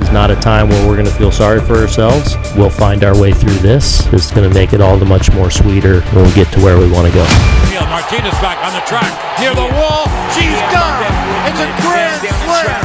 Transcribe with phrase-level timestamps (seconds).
[0.00, 2.36] It's not a time where we're going to feel sorry for ourselves.
[2.56, 4.06] We'll find our way through this.
[4.12, 6.78] It's going to make it all the much more sweeter when we get to where
[6.78, 7.24] we want to go.
[7.90, 10.08] Martinez back on the track near the wall.
[10.34, 11.04] She's done.
[11.46, 12.80] It's a grand slam.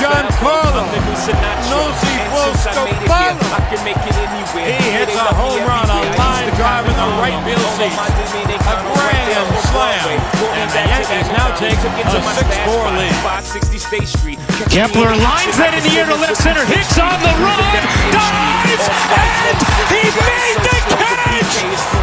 [0.00, 0.86] John Giancarlo
[1.68, 2.14] Nosy
[2.56, 3.52] Scopano.
[4.64, 7.92] He hits a home run, a line drive in the right field seat.
[7.92, 10.08] A grand slam.
[10.56, 14.49] And the Yankees now take a 6-4 lead.
[14.68, 16.60] Kepler lines that in the air to left center.
[16.68, 17.80] Hicks on the run.
[18.12, 18.86] Dives.
[19.16, 19.56] And
[19.88, 21.54] he made the catch.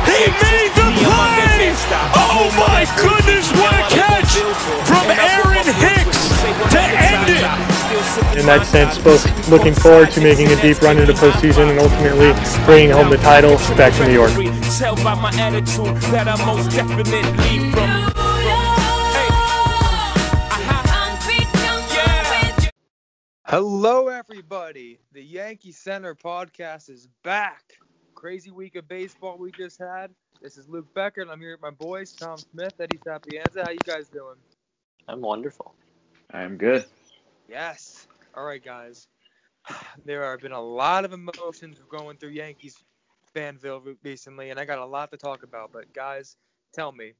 [0.09, 1.77] He made the play.
[2.17, 4.41] Oh my goodness, what a catch
[4.89, 6.33] from Aaron Hicks
[6.73, 7.45] to end it.
[8.39, 11.79] in that sense, both looking forward to making a deep run into the postseason and
[11.79, 12.33] ultimately
[12.65, 14.33] bringing home the title back to New York.
[23.49, 24.99] Hello, everybody.
[25.13, 27.63] The Yankee Center podcast is back.
[28.13, 30.11] Crazy week of baseball we just had.
[30.41, 33.63] This is Luke Becker, and I'm here with my boys, Tom Smith, Eddie Sapienza.
[33.63, 34.35] How you guys doing?
[35.07, 35.73] I'm wonderful.
[36.33, 36.83] I'm good.
[37.47, 38.09] Yes.
[38.35, 39.07] All right, guys.
[40.03, 42.75] There have been a lot of emotions going through Yankees
[43.33, 45.71] fanville recently, and I got a lot to talk about.
[45.71, 46.35] But guys,
[46.73, 47.13] tell me,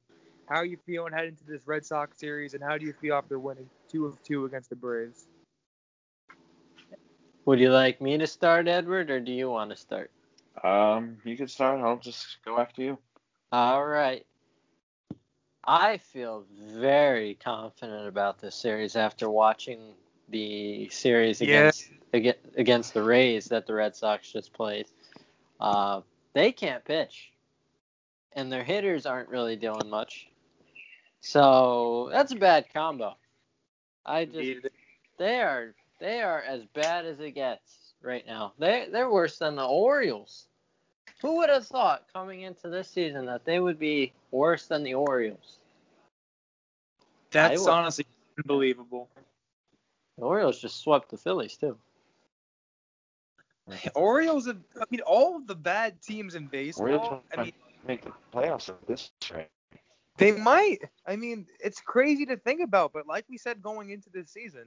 [0.46, 3.14] how are you feeling heading into this Red Sox series, and how do you feel
[3.14, 5.26] after winning two of two against the Braves?
[7.48, 10.10] Would you like me to start, Edward, or do you want to start?
[10.62, 11.80] Um, you can start.
[11.80, 12.98] I'll just go after you.
[13.50, 14.26] All right.
[15.64, 19.94] I feel very confident about this series after watching
[20.28, 24.84] the series against against, against the Rays that the Red Sox just played.
[25.58, 26.02] Uh,
[26.34, 27.32] they can't pitch,
[28.34, 30.28] and their hitters aren't really doing much.
[31.22, 33.16] So that's a bad combo.
[34.04, 34.66] I just
[35.16, 38.52] they are they are as bad as it gets right now.
[38.58, 40.46] They they're worse than the Orioles.
[41.22, 44.94] Who would have thought coming into this season that they would be worse than the
[44.94, 45.58] Orioles?
[47.30, 48.06] That's honestly
[48.38, 49.08] unbelievable.
[50.16, 51.76] The Orioles just swept the Phillies too.
[53.66, 57.52] The Orioles have, I mean, all of the bad teams in Orioles baseball, I mean,
[57.86, 59.48] make the playoffs at this rate.
[60.16, 60.78] they might.
[61.06, 64.64] I mean, it's crazy to think about, but like we said going into this season,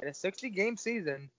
[0.00, 1.30] in a 60 game season,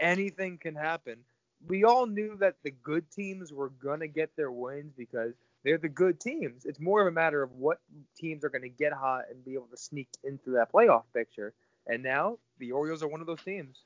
[0.00, 1.18] anything can happen.
[1.66, 5.78] We all knew that the good teams were going to get their wins because they're
[5.78, 6.64] the good teams.
[6.64, 7.80] It's more of a matter of what
[8.16, 11.52] teams are going to get hot and be able to sneak into that playoff picture.
[11.86, 13.78] And now the Orioles are one of those teams.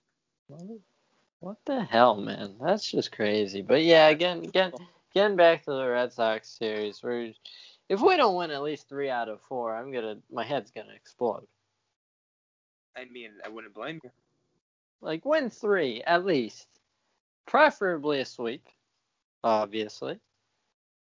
[1.41, 2.57] What the hell, man?
[2.61, 3.63] That's just crazy.
[3.63, 4.73] But yeah, again, again,
[5.15, 7.33] getting back to the Red Sox series, where
[7.89, 10.95] if we don't win at least three out of four, I'm gonna, my head's gonna
[10.95, 11.47] explode.
[12.97, 14.11] I mean, I wouldn't blame you.
[15.01, 16.69] Like win three at least,
[17.47, 18.67] preferably a sweep,
[19.43, 20.19] obviously.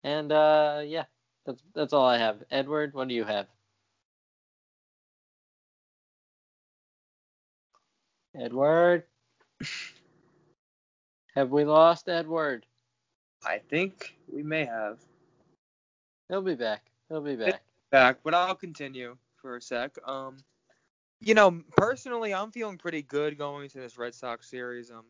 [0.02, 1.04] And uh, yeah,
[1.44, 2.42] that's that's all I have.
[2.50, 3.46] Edward, what do you have?
[8.34, 9.04] Edward,
[11.34, 12.64] have we lost Edward?
[13.44, 14.98] I think we may have.
[16.28, 16.90] He'll be back.
[17.08, 17.62] He'll be back.
[17.90, 19.96] back, but I'll continue for a sec.
[20.06, 20.36] Um,
[21.20, 24.90] you know, personally, I'm feeling pretty good going into this Red Sox series.
[24.90, 25.04] Um,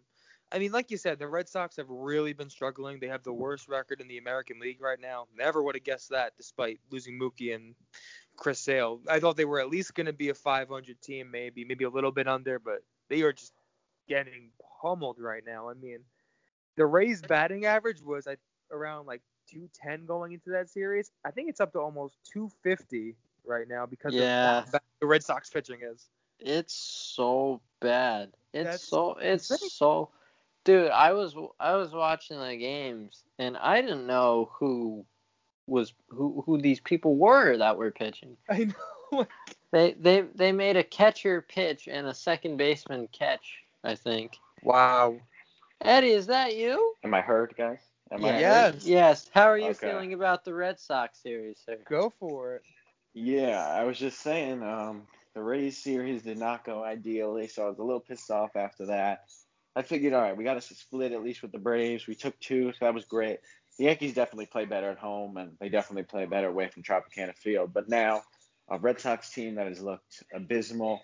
[0.52, 2.98] I mean, like you said, the Red Sox have really been struggling.
[2.98, 5.26] They have the worst record in the American League right now.
[5.36, 7.76] Never would have guessed that, despite losing Mookie and
[8.36, 9.00] Chris Sale.
[9.08, 11.90] I thought they were at least going to be a 500 team, maybe, maybe a
[11.90, 13.52] little bit under, but they are just
[14.08, 14.50] getting
[14.82, 15.68] pummeled right now.
[15.68, 16.00] I mean,
[16.76, 18.38] the Rays' batting average was at
[18.72, 21.12] around like 210 going into that series.
[21.24, 23.14] I think it's up to almost 250
[23.46, 24.58] right now because Yeah.
[24.58, 26.08] of how bad the Red Sox pitching is.
[26.38, 28.32] It's so bad.
[28.52, 29.68] It's That's so it's insane.
[29.70, 30.10] so
[30.64, 35.04] dude, I was I was watching the games and I didn't know who
[35.66, 38.36] was who who these people were that were pitching.
[38.48, 38.64] I
[39.12, 39.26] know.
[39.72, 44.36] They they they made a catcher pitch and a second baseman catch, I think.
[44.62, 45.20] Wow.
[45.80, 46.94] Eddie, is that you?
[47.04, 47.78] Am I heard, guys?
[48.10, 48.64] Am I Yeah.
[48.64, 48.74] heard?
[48.74, 48.86] Yes.
[48.86, 49.30] Yes.
[49.32, 49.86] How are you Okay.
[49.86, 51.78] feeling about the Red Sox series, sir?
[51.88, 52.62] Go for it.
[53.14, 55.02] Yeah, I was just saying, um,
[55.34, 58.86] the Rays series did not go ideally, so I was a little pissed off after
[58.86, 59.24] that.
[59.76, 62.06] I figured, all right, we got us a split at least with the Braves.
[62.06, 63.38] We took two, so that was great.
[63.78, 67.36] The Yankees definitely play better at home, and they definitely play better away from Tropicana
[67.36, 67.72] Field.
[67.72, 68.22] But now,
[68.68, 71.00] a Red Sox team that has looked abysmal,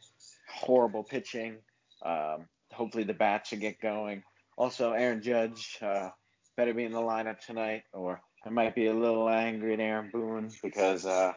[0.48, 1.58] horrible pitching.
[2.04, 4.22] Um, hopefully the bats should get going.
[4.56, 6.10] Also, Aaron Judge uh,
[6.56, 10.10] better be in the lineup tonight, or I might be a little angry at Aaron
[10.12, 11.32] Boone because uh,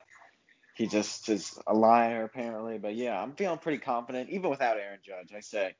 [0.80, 2.78] he just is a liar apparently.
[2.78, 5.34] But yeah, I'm feeling pretty confident, even without Aaron Judge.
[5.36, 5.76] I say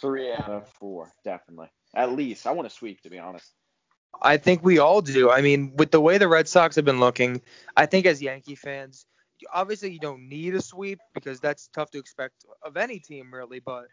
[0.00, 1.68] three out of four, definitely.
[1.94, 3.50] At least I want to sweep, to be honest.
[4.22, 5.28] I think we all do.
[5.28, 7.42] I mean, with the way the Red Sox have been looking,
[7.76, 9.06] I think as Yankee fans,
[9.52, 13.58] obviously you don't need a sweep because that's tough to expect of any team really,
[13.58, 13.86] but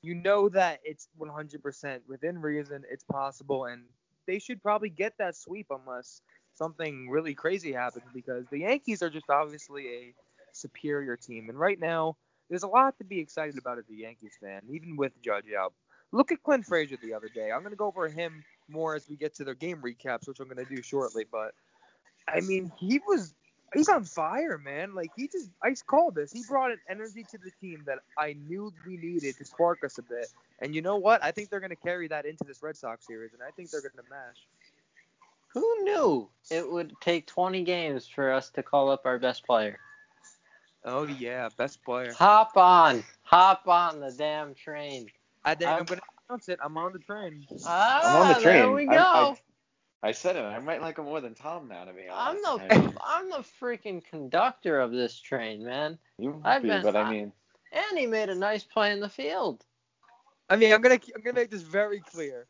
[0.00, 3.82] you know that it's 100% within reason, it's possible, and
[4.26, 6.22] they should probably get that sweep unless
[6.56, 10.14] something really crazy happens because the Yankees are just obviously a
[10.52, 12.16] superior team, and right now
[12.48, 15.72] there's a lot to be excited about as a Yankees fan, even with Judge out.
[16.12, 17.50] Look at Clint Frazier the other day.
[17.50, 20.40] I'm going to go over him more as we get to their game recaps, which
[20.40, 21.24] I'm going to do shortly.
[21.30, 21.52] But
[22.28, 23.34] I mean, he was
[23.74, 24.94] he's on fire, man.
[24.94, 26.32] Like he just ice called this.
[26.32, 29.98] He brought an energy to the team that I knew we needed to spark us
[29.98, 30.28] a bit.
[30.60, 31.22] And you know what?
[31.22, 33.70] I think they're going to carry that into this Red Sox series, and I think
[33.70, 34.46] they're going to mash.
[35.56, 39.78] Who knew it would take 20 games for us to call up our best player?
[40.84, 42.12] Oh yeah, best player.
[42.12, 45.06] Hop on, hop on the damn train.
[45.46, 46.58] I think I'm, I'm- going to announce it.
[46.62, 47.46] I'm on the train.
[47.64, 48.56] Ah, I'm on the train.
[48.56, 48.92] There we go.
[48.92, 49.34] I,
[50.02, 50.40] I, I said it.
[50.44, 52.46] I might like him more than Tom now, to be honest.
[52.46, 55.96] I'm the I mean, I'm the freaking conductor of this train, man.
[56.18, 57.32] you I've be, been- but I mean,
[57.72, 59.64] And he made a nice play in the field.
[60.50, 62.46] I mean, I'm gonna I'm gonna make this very clear.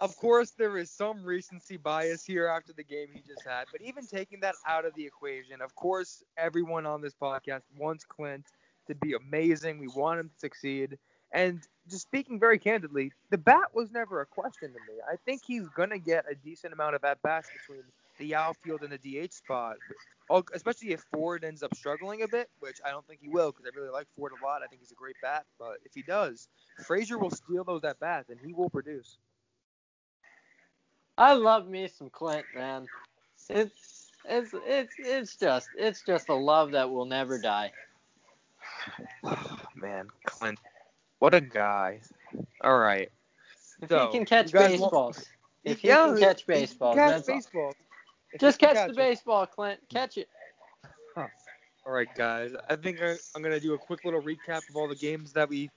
[0.00, 3.82] Of course, there is some recency bias here after the game he just had, but
[3.82, 8.44] even taking that out of the equation, of course, everyone on this podcast wants Clint
[8.86, 9.78] to be amazing.
[9.78, 10.98] We want him to succeed.
[11.32, 11.60] And
[11.90, 15.00] just speaking very candidly, the bat was never a question to me.
[15.10, 17.82] I think he's gonna get a decent amount of at bats between
[18.18, 19.78] the outfield and the DH spot,
[20.30, 23.50] uh, especially if Ford ends up struggling a bit, which I don't think he will
[23.50, 24.62] because I really like Ford a lot.
[24.62, 26.48] I think he's a great bat, but if he does,
[26.86, 29.18] Frazier will steal those at bats and he will produce.
[31.18, 32.88] I love me some Clint, man.
[33.50, 37.72] It's it's it's it's just it's just a love that will never die.
[39.76, 40.58] Man, Clint,
[41.18, 42.00] what a guy.
[42.62, 43.10] All right.
[43.82, 45.30] If So, he can catch baseballs,
[45.64, 47.74] if he Yeah, can catch baseballs, catch that's baseball.
[48.32, 48.96] If just can catch the it.
[48.96, 49.80] baseball, Clint.
[49.90, 50.28] Catch it.
[51.86, 52.52] All right, guys.
[52.68, 55.48] I think I- I'm gonna do a quick little recap of all the games that
[55.48, 55.70] we've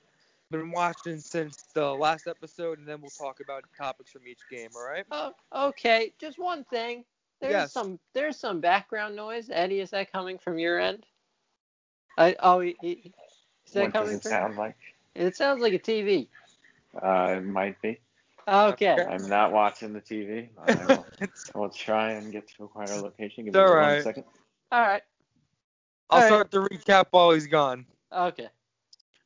[0.52, 4.70] been watching since the last episode, and then we'll talk about topics from each game.
[4.76, 5.06] All right?
[5.12, 5.34] Oh,
[5.70, 6.14] okay.
[6.20, 7.06] Just one thing.
[7.40, 7.72] There's Yes.
[7.72, 9.50] some there's some background noise.
[9.52, 11.06] Eddie, is that coming from your end?
[12.18, 13.12] I oh, he, he,
[13.66, 14.32] is that what does it from?
[14.32, 14.76] sound like?
[15.16, 16.28] It sounds like a TV.
[17.02, 18.00] Uh, it might be.
[18.48, 18.92] Okay.
[18.92, 19.04] Okay.
[19.04, 20.50] I'm not watching the TV.
[20.60, 21.08] I will,
[21.56, 23.46] I will try and get to a quieter location.
[23.46, 24.04] Give me all one right.
[24.04, 24.26] second.
[24.72, 25.02] All right.
[26.10, 26.28] I'll All right.
[26.28, 27.86] start the recap while he's gone.
[28.12, 28.50] Okay.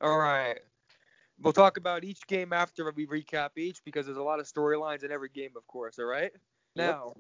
[0.02, 0.60] All right.
[1.42, 5.04] We'll talk about each game after we recap each because there's a lot of storylines
[5.04, 6.00] in every game, of course.
[6.00, 6.32] All right.
[6.76, 7.14] Now,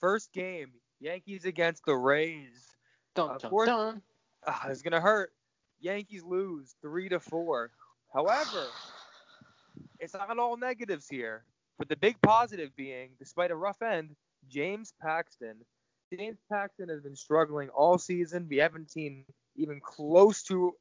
[0.00, 2.76] first game, Yankees against the Rays.
[3.14, 3.68] Dun, Of dun, course.
[3.68, 4.02] dun.
[4.46, 5.32] Ah, it's gonna hurt.
[5.80, 7.70] Yankees lose three to four.
[8.12, 8.66] However,
[10.00, 11.44] it's not all negatives here.
[11.78, 14.16] But the big positive being, despite a rough end,
[14.48, 15.56] James Paxton.
[16.16, 18.46] James Paxton has been struggling all season.
[18.48, 19.24] We haven't seen
[19.56, 20.74] even close to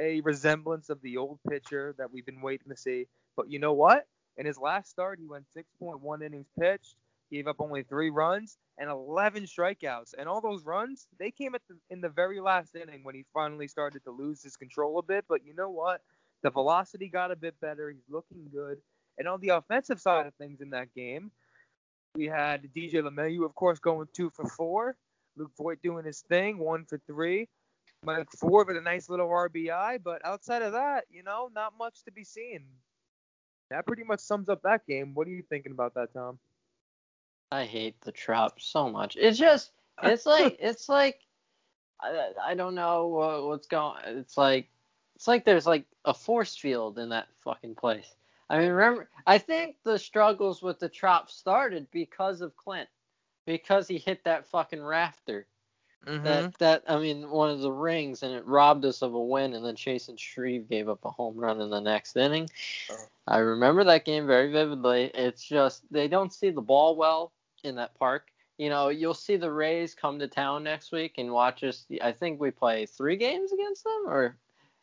[0.00, 3.06] a resemblance of the old pitcher that we've been waiting to see.
[3.36, 4.06] But you know what?
[4.36, 6.94] In his last start, he went 6.1 innings pitched,
[7.30, 10.14] gave up only three runs and 11 strikeouts.
[10.16, 13.66] And all those runs, they came the, in the very last inning when he finally
[13.68, 15.24] started to lose his control a bit.
[15.28, 16.00] But you know what?
[16.42, 17.90] The velocity got a bit better.
[17.90, 18.78] He's looking good.
[19.18, 21.32] And on the offensive side of things in that game,
[22.14, 24.96] we had DJ LeMahieu, of course, going two for four.
[25.36, 27.48] Luke Voit doing his thing, one for three.
[28.04, 30.02] Mike Ford with a nice little RBI.
[30.02, 32.64] But outside of that, you know, not much to be seen.
[33.70, 35.14] That pretty much sums up that game.
[35.14, 36.38] What are you thinking about that, Tom?
[37.50, 39.16] I hate the Trop so much.
[39.16, 41.20] It's just, it's like, it's like,
[42.00, 44.00] I, I don't know what, what's going.
[44.06, 44.68] It's like,
[45.16, 48.14] it's like there's like a force field in that fucking place.
[48.48, 52.88] I mean, remember, I think the struggles with the Trop started because of Clint,
[53.44, 55.46] because he hit that fucking rafter.
[56.06, 56.24] Mm-hmm.
[56.24, 59.54] That that I mean, one of the rings, and it robbed us of a win.
[59.54, 62.48] And then Chasen Shreve gave up a home run in the next inning.
[62.90, 62.96] Oh.
[63.26, 65.10] I remember that game very vividly.
[65.14, 67.32] It's just they don't see the ball well
[67.64, 68.28] in that park.
[68.56, 71.86] You know, you'll see the Rays come to town next week and watch us.
[72.02, 74.36] I think we play three games against them, or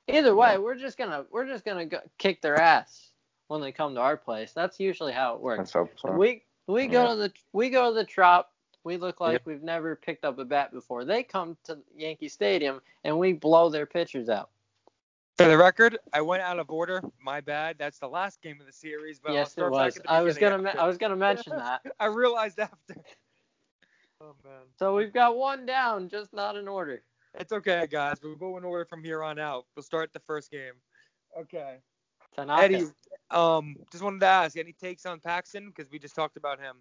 [0.07, 3.11] either way, we're just gonna we're just gonna go, kick their ass
[3.47, 4.53] when they come to our place.
[4.53, 5.71] That's usually how it works.
[5.71, 5.89] So.
[6.11, 8.51] We we go to the we go to the Trop.
[8.85, 11.05] We look like we've never picked up a bat before.
[11.05, 14.51] They come to Yankee Stadium and we blow their pitchers out.
[15.37, 17.01] For the record, I went out of order.
[17.19, 17.77] My bad.
[17.79, 19.19] That's the last game of the series.
[19.19, 19.99] But I'll yes, it was.
[20.07, 21.81] I was gonna me- I was gonna mention that.
[21.99, 22.95] I realized after.
[24.21, 24.61] Oh man.
[24.77, 27.01] So we've got one down, just not in order.
[27.37, 28.17] It's okay, guys.
[28.23, 29.65] We'll go in order from here on out.
[29.75, 30.73] We'll start the first game.
[31.37, 31.77] Okay.
[32.35, 32.63] Tanaka.
[32.63, 32.85] Eddie,
[33.31, 35.69] Um, just wanted to ask, any takes on Paxton?
[35.69, 36.77] Because we just talked about him.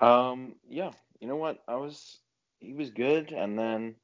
[0.00, 1.62] Um, yeah, you know what?
[1.68, 2.18] I was
[2.60, 3.94] he was good, and then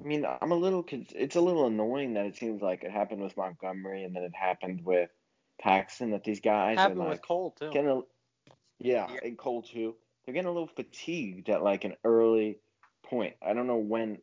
[0.00, 3.22] I mean, I'm a little it's a little annoying that it seems like it happened
[3.22, 5.10] with Montgomery and then it happened with
[5.60, 7.70] Paxton that these guys Happened are like with Cole too.
[7.72, 8.00] getting a,
[8.78, 9.20] yeah, Yeah.
[9.24, 9.96] and Cole too.
[10.24, 12.58] They're getting a little fatigued at like an early
[13.02, 13.34] point.
[13.44, 14.18] I don't know when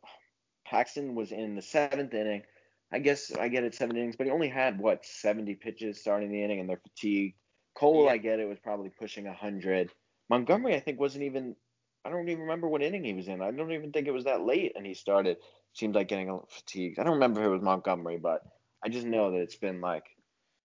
[0.65, 2.44] Paxton was in the seventh inning.
[2.92, 6.32] I guess I get it seven innings, but he only had what 70 pitches starting
[6.32, 7.36] the inning, and they're fatigued.
[7.74, 8.12] Cole, Yeah.
[8.12, 9.92] I get it, was probably pushing 100.
[10.29, 11.55] Montgomery, I think, wasn't even.
[12.03, 13.41] I don't even remember what inning he was in.
[13.41, 15.38] I don't even think it was that late, and he started.
[15.74, 17.00] Seemed like getting a little fatigued.
[17.00, 18.41] I don't remember if it was Montgomery, but
[18.84, 20.05] I just know that it's been like.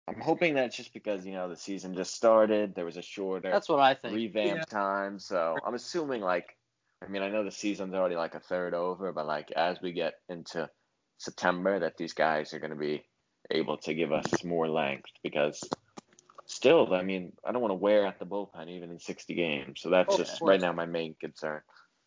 [0.08, 2.74] I'm hoping that's just because you know the season just started.
[2.74, 4.14] There was a shorter That's what I think.
[4.14, 4.64] revamp Yeah.
[4.64, 6.56] time, so I'm assuming like.
[7.04, 9.92] I mean, I know the season's already like a third over, but like as we
[9.92, 10.70] get into
[11.18, 13.04] September, that these guys are going to be
[13.50, 15.68] able to give us more length because
[16.46, 19.80] still, I mean, I don't want to wear at the bullpen even in 60 games.
[19.80, 21.60] So that's Oh, just right now my main concern.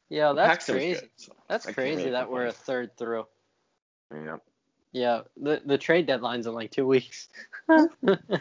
[0.09, 0.99] Yeah, But that's Paxton crazy.
[1.01, 3.25] good, so That's crazy really that we're a third through.
[4.13, 4.37] Yeah.
[4.91, 7.29] Yeah, the the trade deadline's in like two weeks.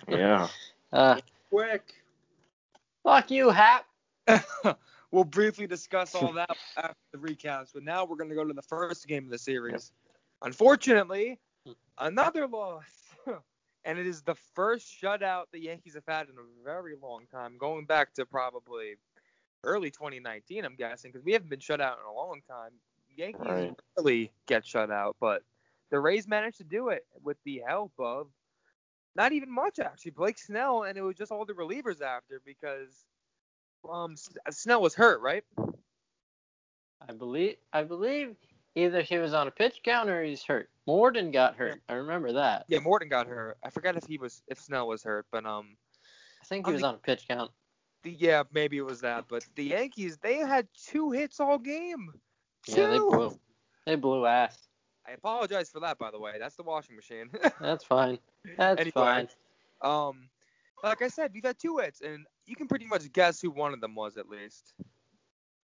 [0.08, 0.48] Yeah.
[0.92, 1.92] uh, Quick.
[3.04, 3.84] fuck you, Hap.
[5.10, 8.54] we'll briefly discuss all that after the recaps, but now we're going to go to
[8.54, 9.92] the first game of the series.
[10.42, 11.38] Unfortunately,
[11.98, 12.84] another loss.
[13.88, 17.56] And it is the first shutout the Yankees have had in a very long time,
[17.58, 18.96] going back to probably
[19.64, 22.72] early 2019, I'm guessing, because we haven't been shut out in a long time.
[23.16, 23.74] Yankees Right.
[23.96, 25.42] rarely get shut out, but
[25.90, 28.28] the Rays managed to do it with the help of
[29.16, 30.12] not even much actually.
[30.12, 33.06] Blake Snell, and it was just all the relievers after because
[33.90, 34.16] um
[34.50, 35.44] Snell was hurt, right?
[37.08, 38.36] I believe I believe
[38.78, 40.70] either he was on a pitch count or he's hurt.
[40.86, 41.80] Morton got hurt.
[41.88, 42.64] I remember that.
[42.68, 43.58] Yeah, Morton got hurt.
[43.62, 45.76] I forgot if he was if Snell was hurt, but um
[46.42, 47.50] I think he On was the- on a pitch count.
[48.02, 49.24] the, yeah maybe it was that.
[49.28, 52.12] But the Yankees they had two hits all game.
[52.66, 52.80] Two.
[52.80, 53.38] Yeah, they blew.
[53.86, 54.68] They blew ass.
[55.06, 56.32] I apologize for that, by the way.
[56.38, 57.30] That's the washing machine.
[57.60, 58.18] That's fine.
[58.58, 58.92] That's Anyway.
[58.92, 59.28] fine.
[59.80, 60.28] um,
[60.84, 63.72] like I said, we've had two hits, and you can pretty much guess who one
[63.72, 64.74] of them was at least.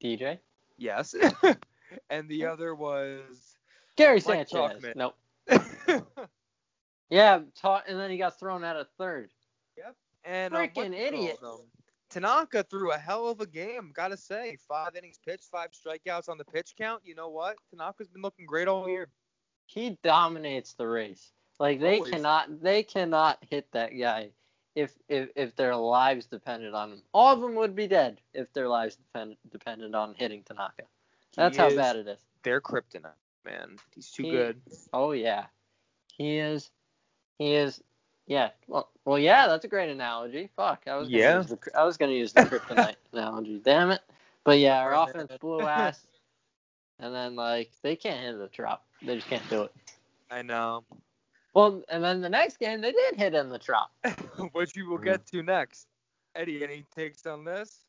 [0.03, 0.39] DJ.
[0.79, 1.15] Yes.
[2.11, 3.57] and the other was.
[3.97, 4.83] Gary Mike Sanchez.
[4.83, 4.97] Tauchman.
[4.97, 5.17] Nope.
[7.11, 9.31] Yeah, ta- and then he got thrown out of third.
[10.25, 11.41] And uh, Freaking what do you call idiot.
[11.41, 11.59] them?
[12.11, 14.57] Tanaka threw a hell of a game, gotta say.
[14.67, 17.03] Five innings pitched, five strikeouts on the pitch count.
[17.05, 17.57] You know what?
[17.71, 19.09] Tanaka's been looking great all year.
[19.67, 21.33] He dominates the Rays.
[21.61, 22.11] Like they Always.
[22.13, 24.31] cannot they cannot hit that guy
[24.75, 27.03] if if if their lives depended on him.
[27.13, 30.85] All of them would be dead if their lives depend, depended on hitting Tanaka.
[31.37, 32.19] That's He how is bad it is.
[32.43, 33.13] They're kryptonite,
[33.45, 33.77] man.
[33.95, 34.61] He's too He- good.
[34.93, 35.47] Oh yeah,
[36.17, 36.71] he is.
[37.39, 37.83] He is.
[38.27, 38.51] Yeah.
[38.69, 39.47] Well, well, yeah.
[39.49, 40.49] That's a great analogy.
[40.57, 40.85] Fuck.
[40.87, 41.09] I was.
[41.09, 41.37] Gonna Yeah.
[41.39, 43.61] Use the, I was gonna use the kryptonite analogy.
[43.63, 44.01] Damn it.
[44.45, 46.07] But yeah, our offense blew ass.
[47.01, 48.85] And then like they can't hit the Trop.
[49.03, 49.73] They just can't do it.
[50.31, 50.85] I know.
[51.53, 53.91] Well, and then the next game they did hit in the Trop.
[54.53, 55.87] Which we will get to next.
[56.37, 57.81] Eddie, any takes on this?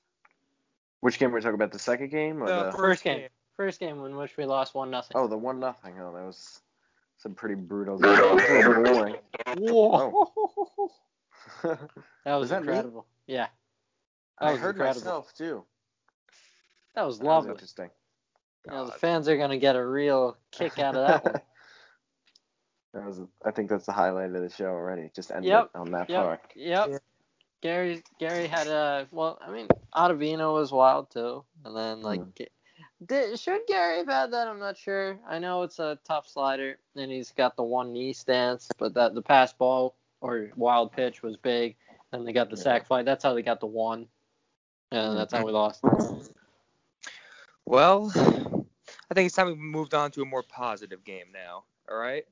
[1.02, 1.72] Which game we're talking about?
[1.72, 2.72] The second game or The the?
[2.74, 3.28] First game.
[3.58, 5.16] First game in which we lost one nothing.
[5.18, 5.96] Oh, the one nothing.
[6.00, 6.62] Oh, that was
[7.18, 7.98] some pretty brutal.
[7.98, 8.38] Game.
[8.38, 9.16] Pretty boring.
[11.64, 12.70] That was, Was that me?
[12.70, 13.06] incredible.
[13.28, 13.48] Yeah.
[14.42, 15.02] That I was heard incredible.
[15.02, 15.64] myself too.
[16.96, 17.52] That was That was lovely.
[17.52, 17.90] interesting.
[18.66, 21.42] You know, the fans are gonna get a real kick out of that one.
[22.94, 23.22] That was.
[23.44, 25.12] I think that's the highlight of the show already.
[25.14, 26.24] Just ended Yep, on that Yep.
[26.24, 26.42] part.
[26.56, 26.88] Yep.
[26.90, 26.98] Yeah.
[27.62, 32.48] Gary Gary had a well, I mean, Ottavino was wild too, and then like, Mm.
[33.04, 34.48] Did, should Gary have had that?
[34.48, 35.20] I'm not sure.
[35.28, 39.14] I know it's a tough slider, and he's got the one knee stance, but that
[39.14, 41.75] the pass ball or wild pitch was big,
[42.12, 43.04] and they got the sac fly.
[43.04, 44.08] That's how they got the one,
[44.92, 45.84] and that's how we lost.
[47.66, 51.64] Well, I think it's time we moved on to a more positive game now.
[51.90, 52.24] All right.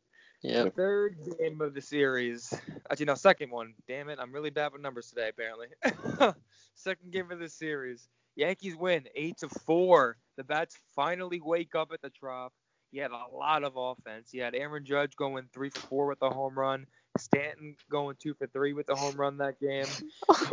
[0.43, 0.75] Yep.
[0.75, 2.53] Third game of the series.
[2.91, 3.73] Actually, no, second one.
[3.87, 5.67] Damn it, I'm really bad with numbers today, apparently.
[6.75, 8.09] second game of the series.
[8.35, 10.17] Yankees win eight to four.
[10.37, 12.51] The bats finally wake up at the Trop.
[12.91, 14.33] You had a lot of offense.
[14.33, 16.85] You had Aaron Judge going three for four with a home run.
[17.17, 19.85] Stanton going two for three with a home run that game,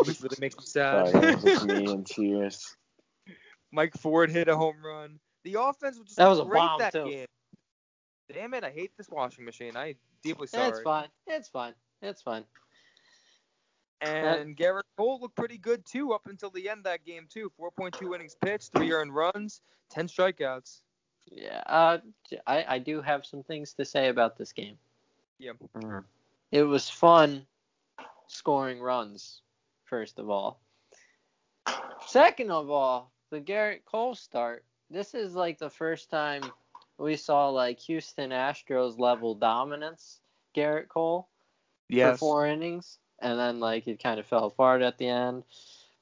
[0.05, 1.09] which really makes me sad.
[1.13, 2.77] yeah, it was just me in tears.
[3.73, 5.19] Mike Ford hit a home run.
[5.45, 7.05] The offense was just That was a bomb, that too.
[7.05, 7.27] game.
[8.33, 9.77] Damn it, I hate this washing machine.
[9.77, 10.69] I deeply sorry.
[10.69, 11.09] It's fine.
[11.27, 11.75] It's fine.
[12.03, 12.45] It's fine.
[14.01, 17.53] And Gerrit Cole looked pretty good too up until the end of that game too.
[17.61, 20.81] 4.2 innings pitched, three earned runs, 10 strikeouts.
[21.31, 21.63] Yeah.
[21.67, 21.99] Uh,
[22.47, 24.79] I I do have some things to say about this game.
[25.39, 25.53] Yeah.
[26.51, 27.47] It was fun
[28.27, 29.43] scoring runs.
[29.85, 30.61] First of all.
[32.07, 34.65] Second of all, the Gerrit Cole start.
[34.91, 36.43] This is like the first time
[36.99, 40.21] we saw like Houston Astros level dominance.
[40.57, 41.29] Gerrit Cole
[42.13, 45.45] for four innings, and then like it kind of fell apart at the end.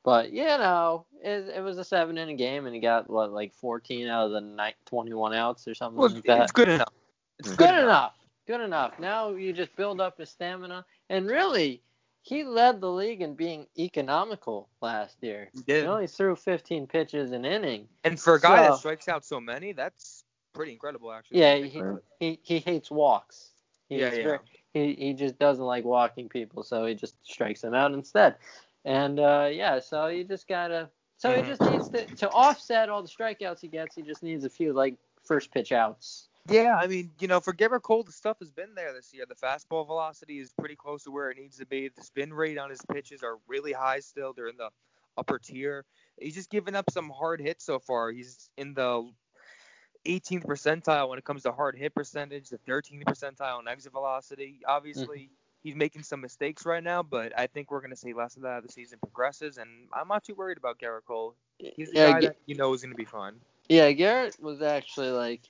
[0.05, 3.53] But you know, it, it was a seven inning game, and he got what like
[3.55, 6.43] 14 out of the night 21 outs or something Well, like that.
[6.45, 6.93] it's good enough.
[7.41, 8.15] It's good enough.
[8.47, 8.99] Good enough.
[8.99, 11.83] Now you just build up his stamina, and really,
[12.23, 15.51] he led the league in being economical last year.
[15.53, 15.83] He did.
[15.83, 17.89] He only threw 15 pitches an inning.
[18.05, 21.41] And for a guy that strikes out so many, that's pretty incredible, actually.
[21.41, 21.83] Yeah, he
[22.21, 23.51] he, he hates walks.
[23.89, 24.23] He's Yeah, yeah.
[24.23, 24.39] very-
[24.75, 28.37] he he just doesn't like walking people, so he just strikes them out instead.
[28.85, 30.91] And uh, yeah, so you just gotta.
[31.17, 31.43] So Mm-hmm.
[31.43, 33.95] he just needs to to offset all the strikeouts he gets.
[33.95, 36.29] He just needs a few like first pitch outs.
[36.49, 39.25] Yeah, I mean, you know, for Gerrit Cole, the stuff has been there this year.
[39.29, 41.89] The fastball velocity is pretty close to where it needs to be.
[41.89, 44.33] The spin rate on his pitches are really high still.
[44.33, 44.71] They're in the
[45.17, 45.85] upper tier.
[46.19, 48.11] He's just given up some hard hits so far.
[48.11, 49.11] He's in the
[50.09, 54.61] 18th percentile when it comes to hard hit percentage, the 13th percentile on exit velocity.
[54.67, 55.35] Obviously, mm-hmm.
[55.63, 58.43] he's making some mistakes right now, but I think we're going to see less of
[58.43, 59.59] that as the season progresses.
[59.59, 61.35] And I'm not too worried about Gerrit Cole.
[61.59, 63.37] He's the Yeah, guy that you know is going to be fun.
[63.69, 65.43] Yeah, Gerrit was actually like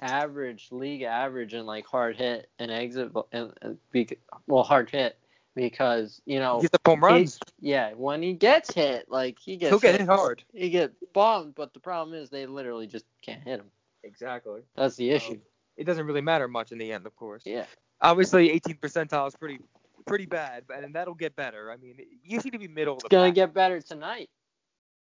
[0.00, 3.52] average, league average in like hard hit and exit, and,
[4.46, 5.16] well, hard hit
[5.54, 7.38] because you know He's the home he- runs.
[7.60, 10.42] yeah, when he gets hit, like he gets He'll get hit hard.
[10.52, 13.70] He gets bombed, but the problem is they literally just can't hit him.
[14.04, 14.60] Exactly.
[14.76, 15.40] That's the um, issue.
[15.76, 17.42] It doesn't really matter much in the end, of course.
[17.44, 17.64] Yeah.
[18.00, 19.58] Obviously, 18th percentile is pretty
[20.06, 21.72] pretty bad, but and that'll get better.
[21.72, 23.34] I mean, you need to be middle of the It's gonna pack.
[23.34, 24.28] get better tonight.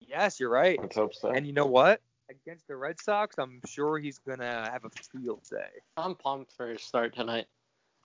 [0.01, 0.79] Yes, you're right.
[0.81, 1.31] Let's hope so.
[1.31, 2.01] And you know what?
[2.31, 5.69] Against the Red Sox, I'm sure he's gonna have a field day.
[5.97, 7.47] I'm pumped for his start tonight.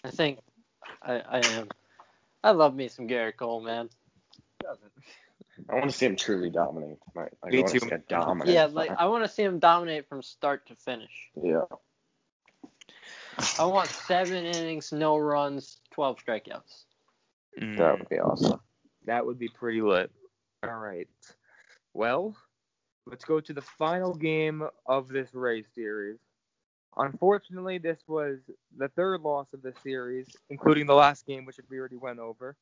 [0.03, 0.39] I think
[1.03, 1.69] I, I am.
[2.43, 3.89] I love me some Gerrit Cole, man.
[5.69, 7.33] I want to see him truly dominate tonight.
[7.43, 7.79] Like, Me I want too.
[7.79, 8.49] to see a dominant.
[8.49, 11.29] Yeah, like I want to see him dominate from start to finish.
[11.41, 11.63] yeah.
[13.57, 16.83] I want seven innings, no runs, twelve strikeouts.
[17.59, 17.77] Mm.
[17.77, 18.59] That would be awesome.
[19.05, 20.11] That would be pretty lit.
[20.63, 21.07] All right.
[21.93, 22.35] Well,
[23.07, 26.19] let's go to the final game of this Rays series.
[26.97, 28.39] Unfortunately, this was
[28.77, 32.55] the third loss of the series, including the last game, which we already went over.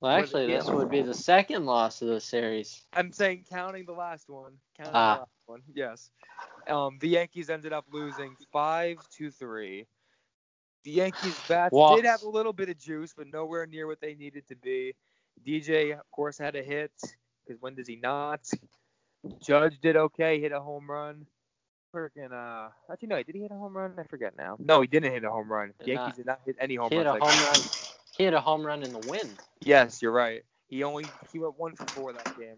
[0.00, 2.82] Well, actually, this would be the second loss of the series.
[2.94, 4.52] I'm saying counting the last one.
[4.76, 5.14] Counting Ah.
[5.14, 5.62] the last one.
[5.74, 6.10] Yes.
[6.68, 9.86] Um, the Yankees ended up losing five to three.
[10.84, 12.00] The Yankees bats Walks.
[12.00, 14.94] did have a little bit of juice, but nowhere near what they needed to be.
[15.46, 16.92] DJ, of course, had a hit
[17.46, 18.40] because when does he not?
[19.42, 21.26] Judge did okay, hit a home run.
[21.94, 23.92] Freaking uh, actually no, did he hit a home run?
[23.98, 24.56] I forget now.
[24.60, 25.74] No, he didn't hit a home run.
[25.80, 26.16] Did Yankees not.
[26.16, 27.22] did not hit any home He hit a runs.
[27.22, 27.89] home like- run.
[28.20, 29.30] He hit a home run in the win.
[29.62, 30.42] Yes, you're right.
[30.68, 32.56] He only he went one for four that game.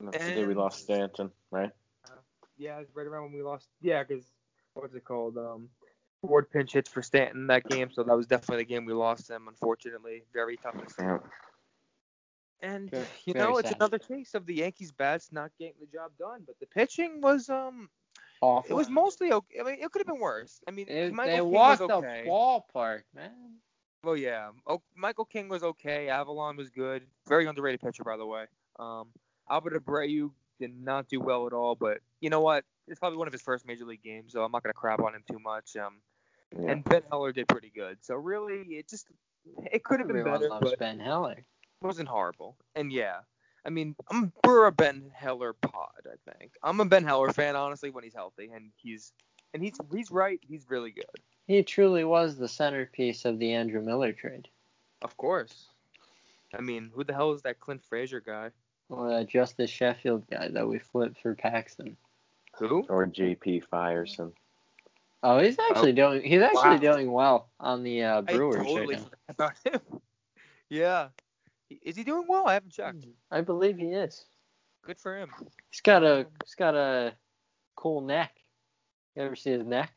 [0.00, 1.70] That's the day we lost Stanton, right?
[2.56, 3.68] Yeah, it's right around when we lost.
[3.82, 4.24] Yeah, because
[4.72, 5.36] what's it called?
[5.36, 5.68] Um,
[6.22, 9.28] Ford pinch hits for Stanton that game, so that was definitely the game we lost
[9.28, 9.46] him.
[9.46, 10.76] Unfortunately, very tough.
[10.98, 11.18] Yeah.
[12.62, 13.76] And Very- you know, it's sad.
[13.76, 16.44] another case of the Yankees bats not getting the job done.
[16.46, 17.90] But the pitching was um,
[18.40, 18.70] Awful.
[18.70, 19.60] it was mostly okay.
[19.60, 20.62] I mean, it could have been worse.
[20.66, 23.58] I mean, It- Michael they King walked was the ballpark, man.
[24.04, 24.50] Well, yeah.
[24.66, 26.08] Oh, Michael King was okay.
[26.10, 27.04] Avilan was good.
[27.28, 28.46] Very underrated pitcher, by the way.
[28.78, 29.08] Um,
[29.48, 32.64] Albert Abreu did not do well at all, but you know what?
[32.88, 35.14] It's probably one of his first major league games, so I'm not gonna crap on
[35.14, 35.76] him too much.
[35.76, 36.00] Um,
[36.58, 36.70] Yeah.
[36.72, 37.98] and Ben Heller did pretty good.
[38.04, 39.06] So really, it just
[39.72, 41.32] it could have been Everyone better, loves but Ben Heller.
[41.38, 41.44] it
[41.80, 42.56] wasn't horrible.
[42.74, 43.20] And yeah,
[43.64, 46.06] I mean, I'm we're a Ben Heller pod.
[46.06, 49.12] I think I'm a Ben Heller fan, honestly, when he's healthy, and he's
[49.54, 50.40] and he's he's right.
[50.48, 51.04] He's really good.
[51.46, 54.48] He truly was the centerpiece of the Andrew Miller trade.
[55.02, 55.66] Of course.
[56.56, 58.50] I mean, who the hell is that Clint Frazier guy?
[58.88, 61.96] Or that Justus Sheffield guy that we flipped for Paxton.
[62.58, 62.84] Who?
[62.88, 64.32] Or JP Feyereisen.
[65.22, 66.22] Oh, he's actually doing.
[66.22, 66.76] He's actually Wow.
[66.78, 69.04] doing well on the uh, Brewers I totally right now.
[69.04, 69.52] forgot about
[69.90, 70.00] him.
[70.68, 71.08] yeah.
[71.82, 72.46] Is he doing well?
[72.46, 73.06] I haven't checked.
[73.30, 74.26] I believe he is.
[74.82, 75.30] Good for him.
[75.70, 76.26] He's got a.
[76.44, 77.14] He's got a
[77.76, 78.41] cool neck.
[79.16, 79.92] You ever see his neck?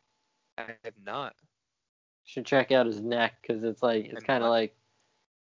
[0.57, 1.35] I have not.
[2.25, 4.75] Should check out his neck because it's like it's kind of like.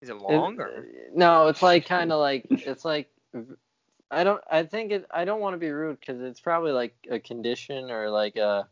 [0.01, 0.85] Is it it- long or?
[1.13, 3.09] No, it's like kind of like it's like.
[4.11, 4.41] I don't.
[4.51, 5.05] I think it.
[5.09, 8.67] I don't want to be rude because it's probably like a condition or like a,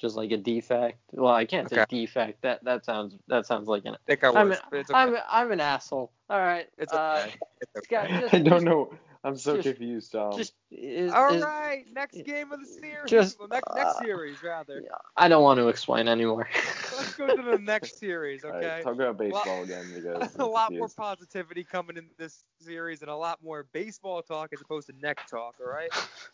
[0.00, 0.98] just like a defect.
[1.12, 1.86] Well, I can't say Okay.
[2.06, 2.42] defect.
[2.42, 3.94] That that sounds that sounds like an.
[3.94, 4.98] I think I I'm an, but it's okay.
[4.98, 6.12] I'm I'm an asshole.
[6.30, 6.68] All right.
[6.78, 7.34] it's uh, okay.
[7.60, 8.20] It's it's got okay.
[8.20, 8.92] just- I don't know.
[9.24, 10.36] I'm so Just- confused, Tom.
[10.36, 13.10] Just is, All is- right, next game of the series.
[13.10, 14.82] Just, well, next, next uh, series rather.
[15.16, 16.46] I don't want to explain anymore.
[16.96, 18.66] Let's go to the next series, okay?
[18.66, 23.00] right, talk about baseball again because a I'm lot more positivity coming in this series
[23.00, 25.54] and a lot more baseball talk as opposed to neck talk.
[25.58, 25.90] All right,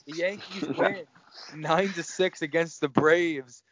[0.07, 1.07] the Yankees win
[1.55, 3.63] nine to six against the Braves.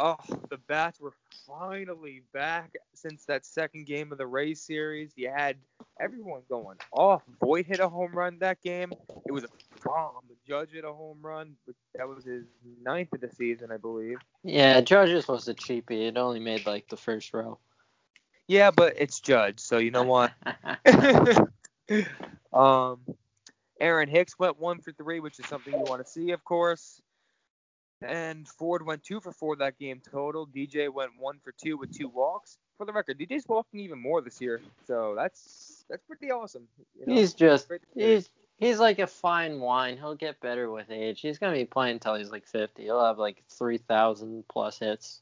[0.00, 0.16] Oh,
[0.48, 1.12] the bats were
[1.44, 5.10] finally back since that second game of the Rays series.
[5.16, 5.56] You had
[6.00, 7.22] everyone going off.
[7.40, 8.92] Boyd hit a home run that game.
[9.26, 9.48] It was a
[9.84, 10.12] bomb.
[10.28, 11.56] The Judge hit a home run.
[11.96, 12.44] That was his
[12.80, 14.18] ninth of the season, I believe.
[14.44, 16.06] yeah, Judges was a cheapie.
[16.06, 17.58] It only made like the first row.
[18.46, 20.32] Yeah, but it's Judge, so you know what?
[22.52, 23.00] um,
[23.80, 27.02] Aaron Hicks went one for three, which is something you want to see, of course.
[28.02, 30.46] And Ford went two for four that game total.
[30.46, 32.56] DJ went one for two with two walks.
[32.76, 36.68] For the record, DJ's walking even more this year, so that's that's pretty awesome.
[36.98, 37.14] you know?
[37.14, 38.14] he's just Great to see.
[38.14, 39.96] he's he's like a fine wine.
[39.96, 41.20] He'll get better with age.
[41.20, 42.84] He's gonna be playing until he's like 50.
[42.84, 45.20] He'll have like 3,000 plus hits.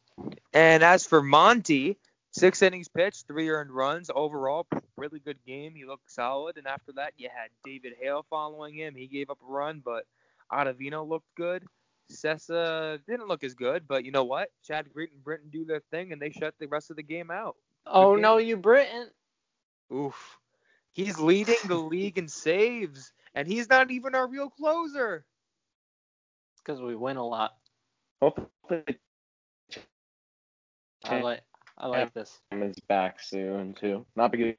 [0.53, 1.97] And as for Monty,
[2.31, 4.11] six innings pitched, three earned runs.
[4.15, 5.75] Overall, really good game.
[5.75, 6.57] He looked solid.
[6.57, 8.95] And after that, you had David Hale following him.
[8.95, 10.05] He gave up a run, but
[10.53, 11.65] Ottavino looked good.
[12.11, 14.51] Cessa didn't look as good, but you know what?
[14.65, 17.31] Chad Green and Britton do their thing, and they shut the rest of the game
[17.31, 17.57] out.
[17.87, 18.23] Oh game.
[18.23, 19.09] no, you Britton.
[19.93, 20.39] Oof.
[20.93, 25.27] He's leading the league in saves, and he's not even our real closer.
[26.65, 27.55] Because we win a lot.
[28.23, 28.83] Hopefully,
[31.05, 31.43] I like
[31.79, 32.41] I like this.
[32.51, 34.07] Chapman's back soon too.
[34.17, 34.55] Not because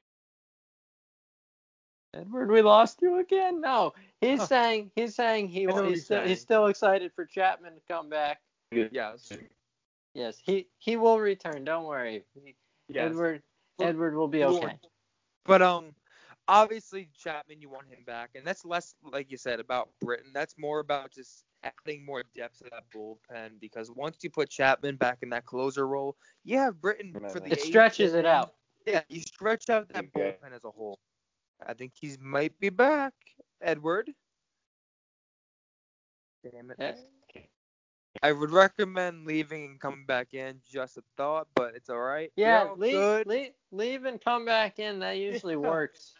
[2.18, 3.60] Edward, we lost you again.
[3.60, 4.46] No, he's Huh.
[4.46, 6.28] saying he's saying he I he's he's still, saying.
[6.28, 8.40] he's still excited for Chapman to come back.
[8.70, 9.32] Yes.
[10.14, 11.64] Yes, he he will return.
[11.64, 12.24] Don't worry.
[12.88, 13.10] Yes.
[13.10, 13.42] Edward
[13.80, 14.78] Edward will be okay.
[15.44, 15.94] But um,
[16.48, 20.32] obviously Chapman, you want him back, and that's less like you said about Britton.
[20.34, 24.96] That's more about just adding more depth to that bullpen because once you put Chapman
[24.96, 28.54] back in that closer role, you have Britton for the It eighth stretches it out.
[28.86, 30.36] Yeah, you stretch out that Okay.
[30.42, 30.98] bullpen as a whole.
[31.66, 33.14] I think he might be back,
[33.60, 34.10] Edward.
[36.50, 36.76] Damn it.
[36.78, 36.94] Yeah.
[38.22, 40.60] I would recommend leaving and coming back in.
[40.68, 42.32] Just a thought, but it's all right.
[42.36, 44.98] Yeah, leave, leave leave and come back in.
[45.00, 45.58] That usually Yeah.
[45.60, 46.14] works.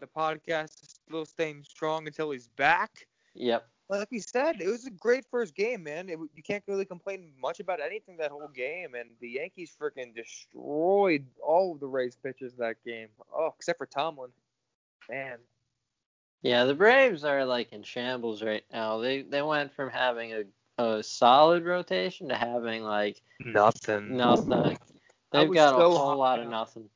[0.00, 3.06] The podcast is still staying strong until he's back.
[3.34, 3.68] Yep.
[3.88, 6.08] Like we said, it was a great first game, man.
[6.08, 10.14] It, you can't really complain much about anything that whole game, and the Yankees freaking
[10.14, 13.08] destroyed all of the Rays pitchers that game.
[13.34, 14.30] Oh, except for Tomlin.
[15.08, 15.38] Man,
[16.42, 18.98] Yeah, the Braves are like in shambles right now.
[18.98, 24.16] They they went from having a, a solid rotation to having like nothing.
[24.16, 24.78] nothing.
[25.32, 26.88] They've was got a whole lot of nothing.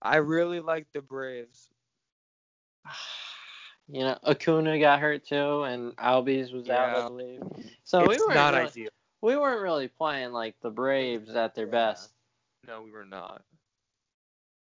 [0.00, 1.68] I really like the Braves.
[3.86, 7.40] You know, Acuna got hurt too, and Albies was out, I believe.
[7.84, 8.90] So we weren't not really, ideal.
[9.20, 11.70] we weren't really playing like the Braves at their Yeah.
[11.70, 12.14] best.
[12.66, 13.42] No, we were not.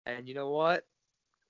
[0.05, 0.85] And you know what?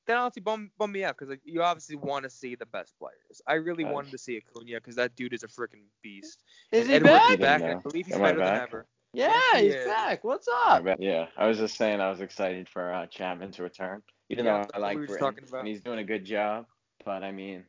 [0.07, 2.97] That honestly bummed, bum me out because like, you obviously want to see the best
[2.99, 3.41] players.
[3.47, 3.93] I really Right.
[3.93, 6.43] wanted to see Acuna because that dude is a freaking beast.
[6.71, 7.39] Is And he Edward's back?
[7.39, 7.61] Back.
[7.61, 8.85] didn't I believe he's Am better than ever.
[9.13, 9.85] Yeah, Yes, he's is.
[9.85, 10.23] back.
[10.23, 10.85] What's up?
[10.99, 14.63] yeah, I was just saying I was excited for uh, Chapman to return, even Yeah,
[14.63, 15.59] though I like we were Britton, talking about.
[15.59, 16.65] and he's doing a good job.
[17.03, 17.63] But I mean,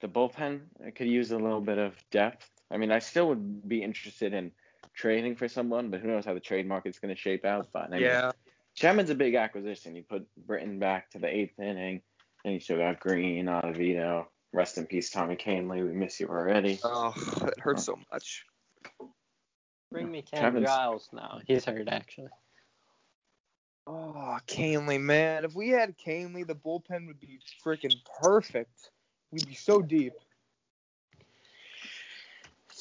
[0.00, 2.50] the bullpen could use a little bit of depth.
[2.70, 4.50] I mean, I still would be interested in
[4.94, 7.68] trading for someone, but who knows how the trade market's going to shape out.
[7.72, 8.32] But I mean, Yeah.
[8.76, 9.96] Chapman's a big acquisition.
[9.96, 12.02] You put Britton back to the eighth inning,
[12.44, 14.26] and you still got Green, Ottavino.
[14.52, 15.84] Rest in peace, Tommy Kahnle.
[15.84, 16.78] We miss you already.
[16.84, 17.12] Oh,
[17.46, 18.44] it hurts so much.
[19.90, 21.40] Bring me Ken Chapman's- Giles now.
[21.46, 22.28] He's hurt actually.
[23.86, 25.44] Oh, Kahnle, man.
[25.44, 28.90] If we had Kahnle, the bullpen would be freaking perfect.
[29.30, 30.12] We'd be so deep.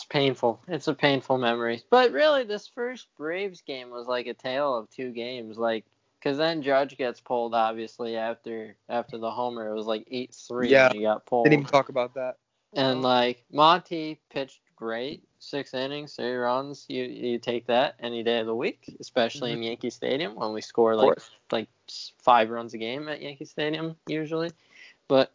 [0.05, 0.61] It's painful.
[0.67, 1.81] It's a painful memory.
[1.89, 5.57] But really, this first Braves game was like a tale of two games.
[5.57, 5.83] Like,
[6.19, 9.67] because then Judge gets pulled, obviously after after the homer.
[9.67, 10.89] It was like eight three Yeah.
[10.89, 11.45] when he got pulled.
[11.45, 12.37] Didn't even talk about that.
[12.73, 16.85] And like Monty pitched great, six innings, three runs.
[16.87, 19.63] You you take that any day of the week, especially in mm-hmm.
[19.63, 21.17] Yankee Stadium when we score like
[21.51, 21.67] like
[22.19, 24.51] five runs a game at Yankee Stadium usually.
[25.07, 25.31] But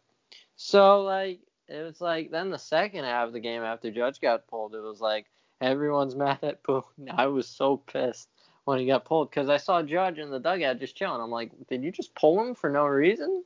[0.55, 4.47] so like it was like then the second half of the game after Judge got
[4.47, 5.25] pulled, it was like
[5.61, 6.83] everyone's mad at Boone.
[7.11, 8.29] I was so pissed
[8.65, 11.21] when he got pulled because I saw Judge in the dugout just chilling.
[11.21, 13.43] I'm like, did you just pull him for no reason?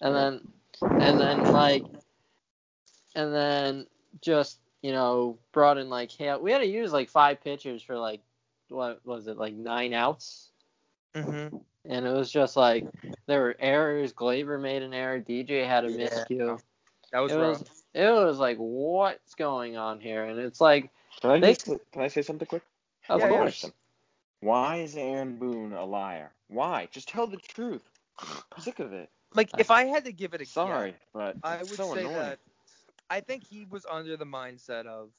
[0.00, 0.48] And then
[0.82, 1.84] and then like
[3.14, 3.86] and then
[4.20, 6.40] just you know brought in like Hale.
[6.40, 8.20] We had to use like five pitchers for like
[8.68, 10.50] what was it like nine outs,
[11.14, 11.56] Mm-hmm.
[11.86, 12.86] and it was just like
[13.26, 14.12] there were errors.
[14.12, 15.18] Gleyber made an error.
[15.20, 16.60] DJ had a miscue.
[17.12, 17.60] That was it rough.
[17.60, 20.90] was it was like what's going on here, and it's like
[21.20, 22.62] Can I, They- just, can I say something quick?
[23.08, 23.38] of Yeah, yeah.
[23.38, 23.70] course.
[24.40, 26.30] Why is Aaron Boone a liar?
[26.48, 26.88] Why?
[26.92, 27.82] Just tell the truth.
[28.20, 29.10] I'm sick of it.
[29.34, 31.94] Like if I had to give it a Sorry, guess, but I it's would so
[31.94, 32.16] say annoying.
[32.16, 32.38] that
[33.10, 35.10] I think he was under the mindset of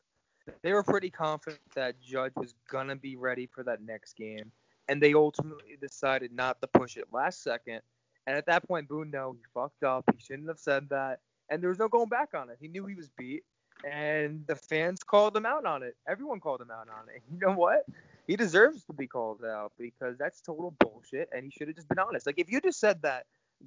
[0.61, 4.51] they were pretty confident that Judge was gonna be ready for that next game,
[4.87, 7.81] and they ultimately decided not to push it last second.
[8.27, 10.05] And at that point, Boone knew he fucked up.
[10.13, 12.57] He shouldn't have said that, and there was no going back on it.
[12.59, 13.43] He knew he was beat,
[13.89, 15.95] and the fans called him out on it.
[16.07, 17.21] Everyone called him out on it.
[17.31, 17.85] You know what?
[18.27, 21.89] He deserves to be called out because that's total bullshit, and he should have just
[21.89, 22.27] been honest.
[22.27, 23.25] Like if you just said that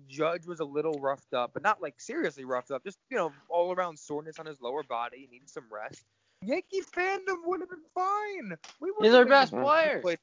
[0.09, 3.33] Judge was a little roughed up, but not like seriously roughed up, just you know,
[3.49, 6.05] all around soreness on his lower body, he needed some rest.
[6.45, 8.57] Yankee fandom would have been fine.
[8.81, 10.01] We He's our best player.
[10.01, 10.19] played.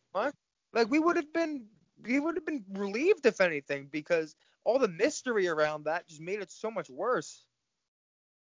[0.73, 1.65] Like we would have been,
[2.03, 6.39] we would have been relieved if anything, because all the mystery around that just made
[6.39, 7.45] it so much worse.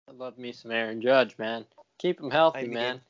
[0.09, 1.65] I love me some Aaron Judge, man.
[1.99, 3.01] Keep him healthy, I mean, man.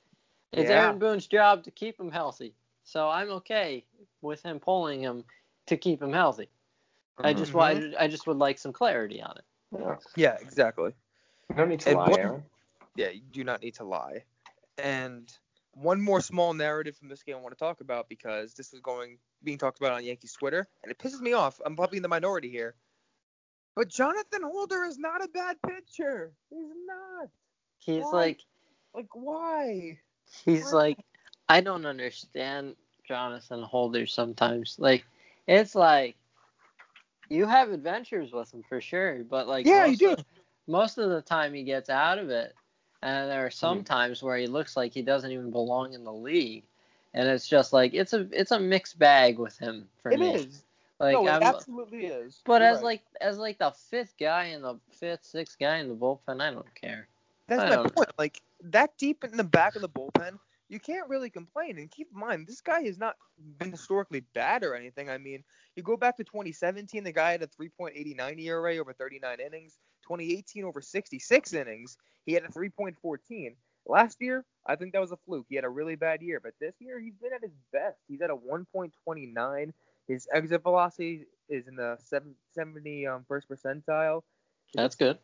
[0.52, 0.84] It's yeah.
[0.84, 2.54] Aaron Boone's job to keep him healthy.
[2.84, 3.84] So I'm okay
[4.22, 5.24] with him pulling him
[5.66, 6.48] to keep him healthy.
[7.18, 7.54] I just Mhm.
[7.54, 9.44] wa- I just would like some clarity on it.
[9.78, 9.96] Yeah.
[10.16, 10.94] Yeah, exactly.
[11.56, 12.44] No need to And lie, what- Aaron.
[12.96, 14.24] Yeah, you do not need to lie.
[14.78, 15.36] And
[15.72, 18.80] one more small narrative from this game I want to talk about because this was
[18.80, 21.60] going being talked about on Yankees Twitter, and it pisses me off.
[21.64, 22.76] I'm probably in the minority here.
[23.76, 26.34] But Jonathan Holder is not a bad pitcher.
[26.50, 27.28] He's not.
[27.78, 28.12] He's Why?
[28.12, 28.44] like
[28.94, 29.98] Like why?
[30.44, 30.72] he's Why?
[30.72, 30.98] like
[31.48, 34.76] I don't understand Jonathan Holder sometimes.
[34.78, 35.04] Like
[35.46, 36.16] it's like
[37.28, 40.12] you have adventures with him for sure, but like Yeah, you most do.
[40.12, 40.24] Of,
[40.66, 42.54] most of the time he gets out of it,
[43.02, 43.84] and there are some Mm-hmm.
[43.84, 46.64] times where he looks like he doesn't even belong in the league,
[47.14, 50.38] and it's just like it's a it's a mixed bag with him for It me.
[50.38, 50.63] is.
[51.00, 52.40] Like no, it I'm, absolutely is.
[52.44, 52.84] but You're as right.
[52.84, 56.50] like as like the fifth guy in the fifth sixth guy in the bullpen, I
[56.50, 57.08] don't care.
[57.48, 58.12] That's I my point.
[58.18, 61.78] Like that deep in the back of the bullpen, you can't really complain.
[61.78, 63.16] And keep in mind, this guy has not
[63.58, 65.10] been historically bad or anything.
[65.10, 65.42] I mean,
[65.76, 69.78] you go back to 2017, the guy had a 3.89 ERA over 39 innings.
[70.04, 73.54] 2018 over 66 innings, he had a 3.14.
[73.86, 75.46] Last year, I think that was a fluke.
[75.48, 77.98] He had a really bad year, but this year he's been at his best.
[78.08, 79.72] He's at a 1.29.
[80.08, 84.22] His exit velocity is in the 7, 70 um, first percentile.
[84.66, 85.18] His That's good.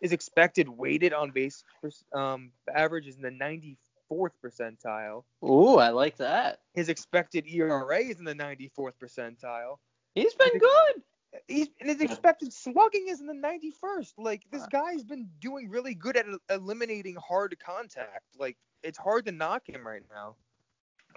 [0.00, 5.24] his expected weighted on base per- um, average is in the 94th percentile.
[5.44, 6.60] Ooh, I like that.
[6.74, 9.76] His expected ERA is in the 94th percentile.
[10.14, 11.02] He's been good.
[11.48, 14.12] He's and his expected slugging is in the 91st.
[14.16, 18.24] Like this guy's been doing really good at eliminating hard contact.
[18.38, 20.36] Like it's hard to knock him right now.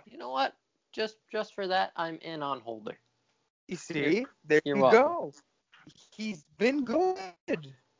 [0.05, 0.55] You know what?
[0.91, 2.97] Just just for that, I'm in on Holder.
[3.69, 4.99] You see, there you're you welcome.
[4.99, 5.33] go.
[6.15, 7.15] He's been good.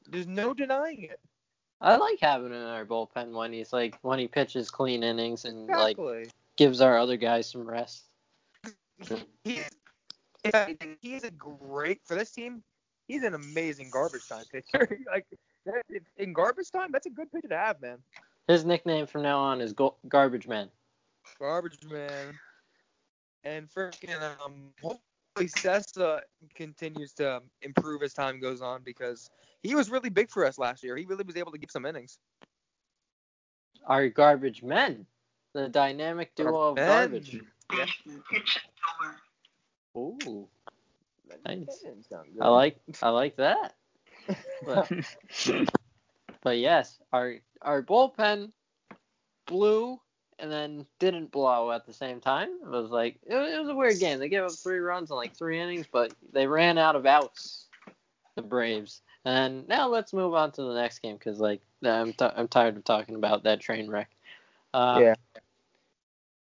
[0.07, 1.19] There's no denying it.
[1.79, 5.45] I like having him in our bullpen when he's like when he pitches clean innings
[5.45, 5.95] and like
[6.57, 8.05] gives our other guys some rest.
[9.43, 9.69] he's
[10.43, 12.63] if anything, he's a great for this team.
[13.07, 14.99] He's an amazing garbage time pitcher.
[15.11, 15.27] like
[16.17, 17.99] in garbage time, that's a good pitcher to have, man.
[18.47, 20.69] His nickname from now on is Go- Garbage Man.
[21.37, 22.33] Garbage man.
[23.43, 24.73] And freaking um,
[25.47, 26.21] Cessa
[26.55, 29.29] continues to um, improve as time goes on because
[29.63, 30.95] he was really big for us last year.
[30.95, 32.19] He really was able to give some innings.
[33.85, 35.05] Our Garbage Men,
[35.53, 36.87] the dynamic duo of Men.
[36.87, 37.41] garbage.
[37.73, 37.85] Yeah.
[39.97, 40.47] Ooh,
[41.45, 41.83] nice.
[42.09, 42.41] That didn't.
[42.41, 43.75] I like I like that.
[44.65, 44.91] But,
[46.43, 48.51] but yes, our our bullpen
[49.47, 49.99] blew
[50.39, 52.49] and then didn't blow at the same time.
[52.63, 54.19] It was like it was, it was a weird game.
[54.19, 57.65] They gave up three runs in like three innings, but they ran out of outs.
[58.35, 59.01] The Braves.
[59.25, 62.77] And now let's move on to the next game because like I'm t- I'm tired
[62.77, 64.09] of talking about that train wreck.
[64.73, 65.15] Uh, Yeah.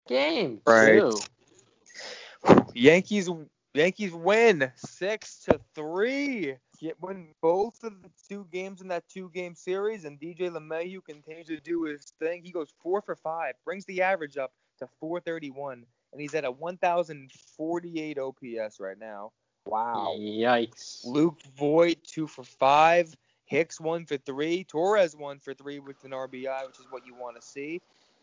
[0.08, 1.02] Game Right.
[1.02, 1.20] two.
[2.74, 3.30] Yankees
[3.74, 6.56] Yankees win six to three.
[6.82, 11.04] Yet win both of the two games in that two game series, and DJ LeMahieu
[11.04, 12.42] continues to do his thing.
[12.44, 16.52] He goes four for five, brings the average up to 431, and he's at a
[16.52, 19.32] 1,048 OPS right now.
[19.66, 20.16] Wow.
[20.18, 21.06] Yikes.
[21.06, 23.16] Luke Voit two for five.
[23.46, 24.64] Hicks one for three.
[24.64, 27.82] Torres one for three with an RBI, which is what you want to see.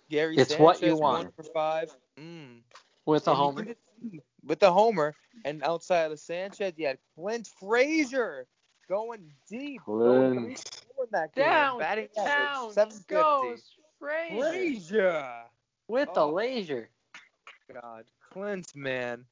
[0.08, 1.24] Gary It's Sanchez what you want.
[1.24, 1.94] one for five.
[2.18, 2.60] Mm.
[3.04, 3.66] With a homer.
[4.46, 5.14] Could With the homer.
[5.44, 8.46] And outside of Sanchez, you had Clint Frazier
[8.88, 9.80] going deep.
[9.86, 10.70] Going three Clint.
[10.96, 11.44] for that game.
[11.44, 12.74] Down, Batting down,
[13.08, 13.62] goes
[14.00, 14.50] Frazier.
[14.50, 15.50] Frazier.
[15.88, 16.32] With the Oh.
[16.32, 16.90] laser.
[17.72, 18.04] God.
[18.32, 19.24] Clint, man.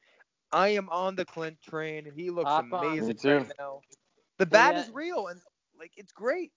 [0.53, 2.13] I am on the Clint train.
[2.15, 3.29] He looks Hop amazing too.
[3.39, 3.81] right now.
[4.39, 4.83] The bat Yeah.
[4.83, 5.41] is real, and
[5.79, 6.53] like it's great.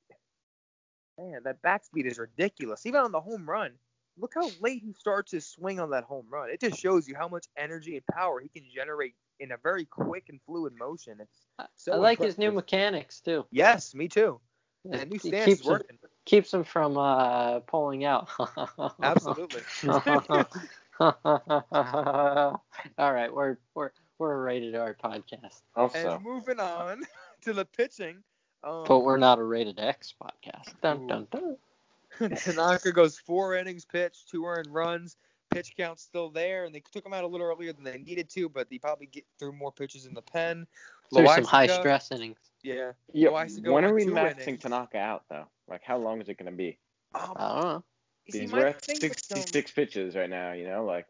[1.18, 2.86] Man, that bat speed is ridiculous.
[2.86, 3.80] Even on the home run,
[4.18, 6.50] look how late he starts his swing on that home run.
[6.50, 9.86] It just shows you how much energy and power he can generate in a very
[9.86, 11.18] quick and fluid motion.
[11.20, 13.46] It's so I like his new mechanics too.
[13.52, 14.40] Yes, me too.
[14.84, 15.98] Yeah, new stance keeps is him, working.
[16.26, 18.30] keeps him from uh, pulling out.
[19.02, 19.62] Absolutely.
[21.00, 21.14] All
[22.98, 27.04] right, we're we're we're a rated R podcast, Also, and moving on
[27.42, 28.24] to the pitching.
[28.64, 30.74] Um, but we're not a rated X podcast.
[30.82, 31.58] Dun dun dun.
[32.38, 35.18] Tanaka goes four innings pitched, two earned runs.
[35.50, 38.30] Pitch count's still there, and they took him out a little earlier than they needed
[38.32, 40.68] to, but they probably get through more pitches in the pen.
[41.14, 42.38] Through some high stress innings.
[42.64, 42.92] Yeah.
[43.14, 44.62] yeah, Loaisiga when are we two maxing innings.
[44.64, 45.46] Tanaka out though?
[45.70, 46.78] Like, how long is it gonna be?
[47.16, 47.84] Um, I don't know.
[48.26, 50.52] you see, Because we're at thing with them- 66 pitches right now.
[50.52, 51.08] You know, like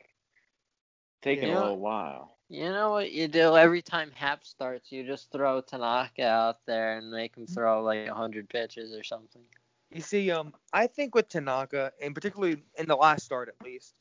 [1.24, 1.58] taking Yeah.
[1.58, 2.38] a little while.
[2.50, 4.92] You know what you do every time Happ starts?
[4.92, 9.42] You just throw Tanaka out there and make him throw like hundred pitches or something.
[9.92, 13.96] You see, um, I think with Tanaka, and particularly in the last start at least,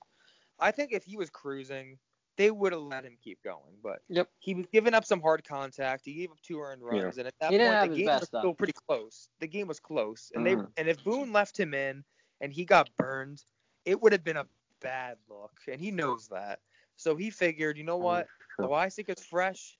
[0.59, 1.99] I think if he was cruising,
[2.37, 3.79] they would have let him keep going.
[3.83, 4.31] But Yep.
[4.41, 6.05] he was giving up some hard contact.
[6.05, 7.11] He gave up two earned Yeah.
[7.11, 8.49] runs, and at that He point, the game best was stuff.
[8.49, 9.31] still pretty close.
[9.41, 10.47] The game was close, and Mhm.
[10.47, 12.05] they and if Boone left him in
[12.41, 13.45] and he got burned,
[13.85, 14.49] it would have been a
[14.81, 16.61] bad look, and he knows that.
[16.97, 18.71] So he figured, you know what, Sure.
[18.71, 19.79] Loaisiga's fresh,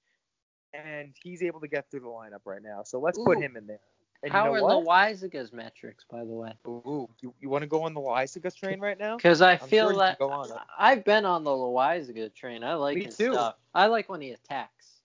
[0.73, 2.83] and he's able to get through the lineup right now.
[2.85, 3.81] So let's put him in there.
[4.23, 4.87] And How you are know what?
[5.13, 6.53] Loaisiga's metrics, by the way?
[6.67, 9.17] Ooh, you, you want to go on the Loaisiga train right now?
[9.17, 10.57] Because I I'm feel sure that can go on it.
[10.79, 12.65] I've been on the Loaisiga train.
[12.65, 13.33] I like Me his too.
[13.33, 13.57] stuff.
[13.75, 15.01] I like when he attacks.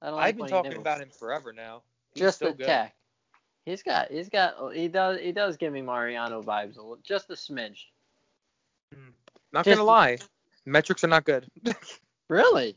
[0.00, 1.82] I don't like I've been talking about him forever now.
[2.14, 2.62] He's just so good.
[2.62, 2.94] attack.
[3.64, 7.30] He's got he's got he does he does give me Mariano vibes a little, just
[7.30, 7.84] a smidge.
[8.92, 9.10] Hmm.
[9.52, 10.18] Not Just- gonna lie,
[10.66, 11.46] metrics are not good.
[12.28, 12.76] Really?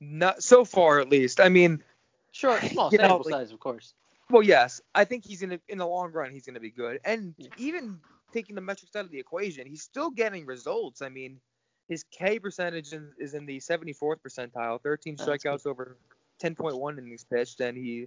[0.00, 1.40] not so far, at least.
[1.40, 1.82] I mean,
[2.32, 3.94] Short, small You know, sample like- size, of course.
[4.30, 7.00] well, yes, I think he's in in the long run he's gonna be good.
[7.04, 7.48] And Yeah.
[7.56, 8.00] even
[8.32, 11.02] taking the metrics out of the equation, he's still getting results.
[11.02, 11.40] I mean,
[11.88, 15.96] his K percentage in, is in the 74th percentile, 13 Oh, that's strikeouts over
[16.40, 18.06] 10.1 innings pitched, and he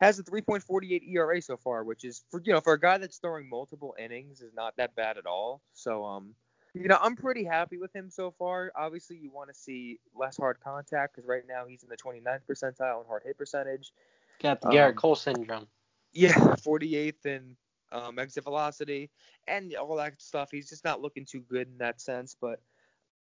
[0.00, 3.18] has a 3.48 ERA so far, which is for you know for a guy that's
[3.18, 5.60] throwing multiple innings is not that bad at all.
[5.74, 6.34] So um,
[6.74, 8.72] you know I'm pretty happy with him so far.
[8.76, 12.40] Obviously, you want to see less hard contact because right now he's in the 29th
[12.48, 13.92] percentile in hard hit percentage.
[14.40, 15.66] Got the Um, Gerrit Cole syndrome.
[16.12, 16.32] Yeah,
[16.64, 17.56] 48th in
[17.92, 19.10] um, exit velocity
[19.46, 20.50] and all that stuff.
[20.50, 22.36] He's just not looking too good in that sense.
[22.40, 22.60] But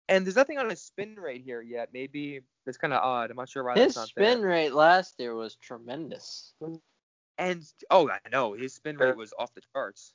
[0.09, 1.89] and there's nothing on his spin rate here yet.
[1.93, 3.31] Maybe that's kind of odd.
[3.31, 4.41] I'm not sure why His that's not spin there.
[4.41, 6.53] rate last year was tremendous.
[7.37, 10.13] And oh, I know his spin rate was off the charts.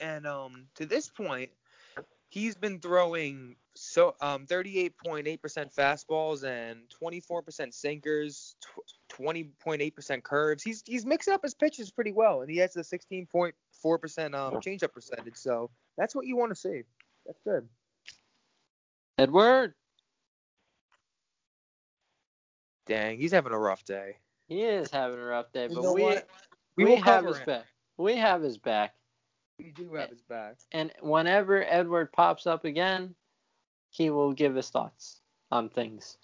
[0.00, 1.50] And um, to this point,
[2.30, 10.62] he's been throwing so um 38.8% fastballs and 24% sinkers, tw- 20.8% curves.
[10.62, 14.92] He's he's mixing up his pitches pretty well, and he has a 16.4% um changeup
[14.92, 15.36] percentage.
[15.36, 16.82] So that's what you want to see.
[17.26, 17.68] That's good.
[19.18, 19.74] Edward,
[22.86, 24.16] Dang, he's having a rough day.
[24.48, 26.28] he is having a rough day, You but know we what?
[26.76, 27.66] we, will have his back.
[27.98, 28.94] We have his back.
[29.62, 30.56] We do have his back.
[30.72, 33.14] And whenever Edward pops up again,
[33.90, 35.20] he will give his thoughts
[35.50, 36.16] on things.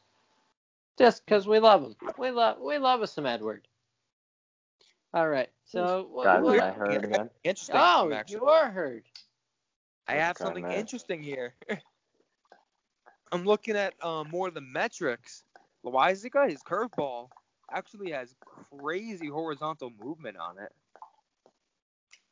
[0.99, 1.97] Just because we love him.
[2.17, 3.69] We love we love us some Edward.
[5.13, 5.51] All right.
[5.65, 7.31] So what, Guys, what- I heard again.
[7.45, 7.77] Interesting.
[7.79, 8.37] oh, actually.
[8.37, 9.03] you are heard.
[10.09, 10.79] I have That's something nice.
[10.79, 11.55] interesting here.
[13.33, 15.45] I'm looking at um, more of the metrics.
[15.85, 17.29] Loaisiga, his curveball,
[17.73, 18.35] actually has
[18.79, 20.73] crazy horizontal movement on it.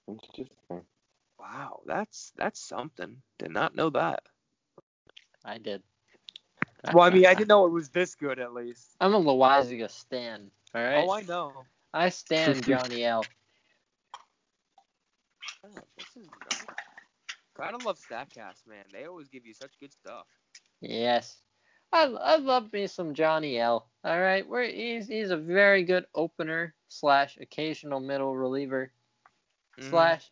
[0.06, 0.82] Interesting.
[1.44, 3.22] Wow, that's that's something.
[3.38, 4.22] Did not know that.
[5.44, 5.82] I did.
[6.92, 8.96] Well, I mean, I didn't know it was this good at least.
[9.00, 10.50] I'm a Loaisiga stan.
[10.74, 11.04] All right.
[11.06, 11.52] Oh, I know.
[11.92, 13.24] I stand Johnny L.
[15.64, 16.66] Oh, this is nice.
[17.56, 18.84] Gotta love Statcast, man.
[18.92, 20.26] They always give you such good stuff.
[20.80, 21.36] Yes.
[21.92, 23.88] I, I love me some Johnny L.
[24.02, 28.90] All right, We're, he's he's a very good opener slash occasional middle reliever
[29.78, 29.88] Mhm.
[29.90, 30.30] slash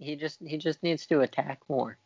[0.00, 1.96] he just he just needs to attack more.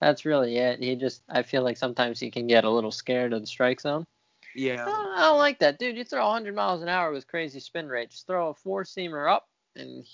[0.00, 0.82] That's really it.
[0.82, 3.80] He just I feel like sometimes he can get a little scared of the strike
[3.80, 4.06] zone.
[4.54, 4.84] I Yeah.
[4.84, 5.96] don't, I don't like that, dude.
[5.96, 8.10] You throw 100 miles an hour with crazy spin rate.
[8.10, 10.04] Just throw a four seamer up, and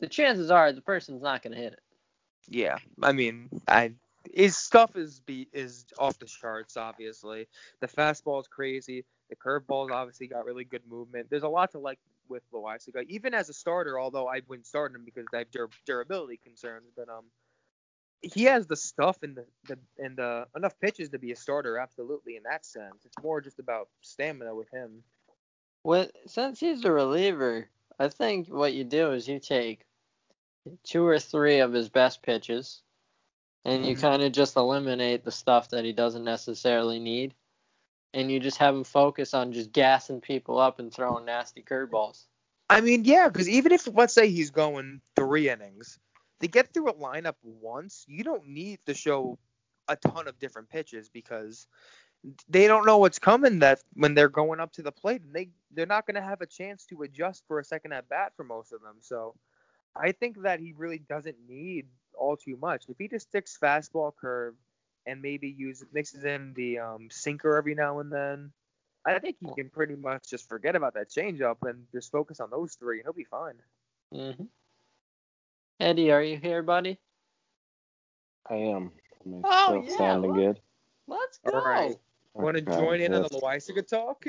[0.00, 1.80] the chances are the person's not gonna hit it.
[2.48, 3.92] Yeah, I mean, I
[4.32, 6.76] his stuff is be is off the charts.
[6.76, 7.48] Obviously,
[7.80, 9.04] the fastball is crazy.
[9.30, 11.28] The curveball's obviously got really good movement.
[11.30, 11.98] There's a lot to like
[12.28, 13.98] with Loaisiga, even as a starter.
[13.98, 17.26] Although I wouldn't start him because I have dur- durability concerns, but um,
[18.22, 21.78] he has the stuff and the, the and the enough pitches to be a starter.
[21.78, 25.04] Absolutely, in that sense, it's more just about stamina with him.
[25.84, 29.86] Well, since he's a reliever, I think what you do is you take
[30.84, 32.82] two or three of his best pitches,
[33.64, 34.00] and you Mhm.
[34.00, 37.34] kind of just eliminate the stuff that he doesn't necessarily need,
[38.14, 42.24] and you just have him focus on just gassing people up and throwing nasty curveballs.
[42.68, 45.98] I mean, yeah, because even if let's say he's going three innings,
[46.40, 49.38] to get through a lineup once, you don't need to show
[49.88, 51.66] a ton of different pitches because
[52.48, 55.50] they don't know what's coming that when they're going up to the plate and they
[55.72, 58.44] they're not going to have a chance to adjust for a second at bat for
[58.44, 58.96] most of them.
[59.00, 59.34] So
[59.94, 61.86] I think that he really doesn't need
[62.18, 62.84] all too much.
[62.88, 64.54] If he just sticks fastball curve
[65.06, 68.52] and maybe use mixes in the um, sinker every now and then,
[69.06, 72.50] I think he can pretty much just forget about that changeup and just focus on
[72.50, 73.54] those three, and he'll be fine.
[74.12, 74.44] hmm
[75.80, 76.98] Eddie, are you here, buddy?
[78.50, 78.92] I am.
[79.24, 80.36] Am I Oh, still yeah, sounding look.
[80.36, 80.60] good?
[81.06, 81.52] Let's go.
[81.52, 81.98] All right.
[82.34, 84.24] Want to join in on the Loaisiga talk?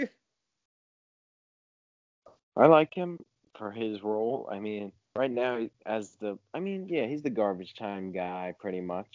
[2.56, 3.20] I like him
[3.58, 4.48] for his role.
[4.52, 8.82] I mean, right now as the, I mean, yeah, he's the garbage time guy pretty
[8.82, 9.08] much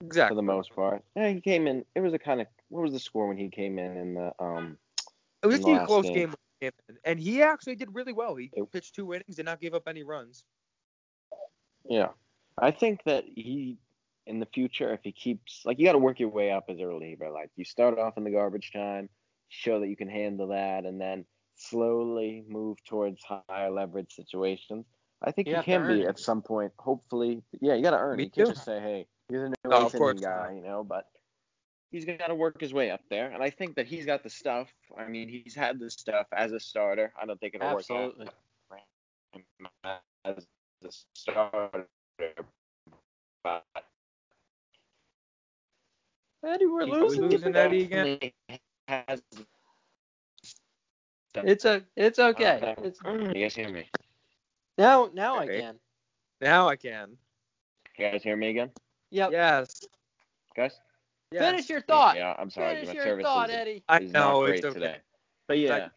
[0.00, 1.02] for the most part.
[1.16, 1.84] Yeah, he came in.
[1.94, 2.46] It was a kind of.
[2.68, 4.78] What was the score when he came in in the um?
[5.42, 6.34] It was a close game.
[6.60, 6.72] game,
[7.04, 8.34] and he actually did really well.
[8.36, 10.44] He It- pitched two innings, did not give up any runs.
[11.84, 12.08] Yeah,
[12.58, 13.78] I think that he
[14.26, 16.80] in the future, if he keeps like you got to work your way up as
[16.80, 17.30] a reliever.
[17.30, 19.10] Like you start off in the garbage time,
[19.48, 21.26] show that you can handle that, and then
[21.56, 24.86] slowly move towards higher leverage situations.
[25.22, 26.08] I think You he can be it.
[26.08, 26.72] at some point.
[26.78, 28.16] Hopefully, yeah, you got to earn.
[28.16, 28.26] Me it.
[28.26, 28.54] You can't too.
[28.54, 30.56] just say, "Hey, he's a new No, of course guy," not.
[30.56, 30.84] you know.
[30.84, 31.06] But
[31.90, 34.30] he's got to work his way up there, and I think that he's got the
[34.30, 34.68] stuff.
[34.96, 37.12] I mean, he's had the stuff as a starter.
[37.20, 38.26] I don't think it'll Absolutely.
[38.70, 38.80] work
[39.84, 40.46] out as
[40.84, 41.86] a starter.
[43.42, 43.64] But
[46.46, 47.22] Eddie, we're losing.
[47.22, 48.18] losing Eddie again?
[48.88, 49.22] has.
[51.36, 52.74] It's a, it's uh, okay.
[52.82, 53.88] It's You guys hear me?
[54.78, 55.76] now, now I can.
[56.40, 57.16] Now I can.
[57.98, 58.70] You guys hear me again,
[59.14, 59.30] Yep.
[59.30, 59.80] Yes.
[60.56, 60.80] guys?
[61.30, 61.50] yes.
[61.50, 62.16] Finish your thought.
[62.16, 62.74] Yeah, I'm sorry.
[62.74, 63.84] Finish my your service thought, is, Eddie.
[63.88, 64.74] I know not great it's okay.
[64.74, 64.96] today.
[65.46, 65.72] But yeah.
[65.72, 65.90] Like-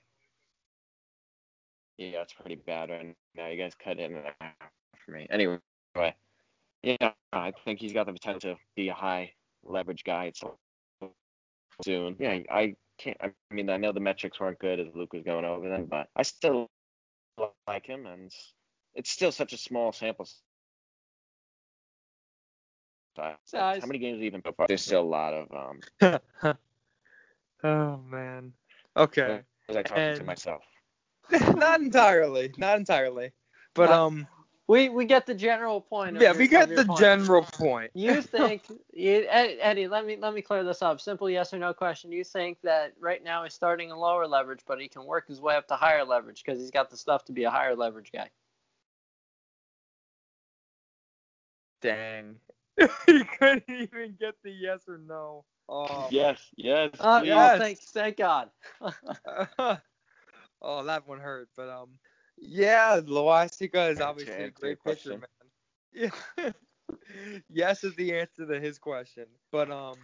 [1.97, 3.47] yeah, it's pretty bad right now.
[3.47, 4.51] You guys cut in and out
[5.03, 5.25] for me.
[5.31, 5.57] Anyway,
[6.83, 9.31] yeah, I think he's got the potential to be a high
[9.63, 10.59] leverage guy so
[11.83, 12.17] soon.
[12.19, 13.17] Yeah, I can't.
[13.19, 16.07] I mean, I know the metrics weren't good as Luke was going over them, but
[16.15, 16.67] I still
[17.67, 18.31] like him, and
[18.93, 20.27] it's still such a small sample
[23.17, 23.35] size.
[23.45, 23.81] Size.
[23.81, 24.67] How many games are you even so far?
[24.67, 25.51] There's still a lot of
[26.01, 26.55] um.
[27.63, 28.53] oh man.
[28.95, 29.41] Okay.
[29.67, 30.63] Was I talking to myself?
[31.55, 32.53] not entirely.
[32.57, 33.31] Not entirely.
[33.73, 34.27] But Not- um.
[34.69, 36.15] We we get the general point.
[36.19, 36.99] Yeah, your- we of got the point.
[36.99, 37.89] general point.
[37.93, 39.87] You think, you, Eddie?
[39.87, 40.99] Let me let me clear this up.
[40.99, 42.11] Simple yes or no question.
[42.11, 45.39] You think that right now he's starting a lower leverage, but he can work his
[45.39, 48.11] way up to higher leverage because he's got the stuff to be a higher leverage
[48.11, 48.29] guy.
[51.81, 52.35] Dang.
[53.05, 55.45] he couldn't even get the yes or no.
[55.69, 56.07] Oh.
[56.11, 56.91] Yes, yes.
[56.99, 57.27] Oh, please.
[57.27, 57.55] yes.
[57.55, 58.49] oh, thank thank God.
[60.61, 61.49] oh, that one hurt.
[61.55, 61.89] But um,
[62.37, 66.11] yeah, Loaisiga is To obviously a answer great your pitcher, man.
[66.37, 66.51] Yeah.
[67.49, 69.25] yes is the answer to his question.
[69.51, 69.95] But um,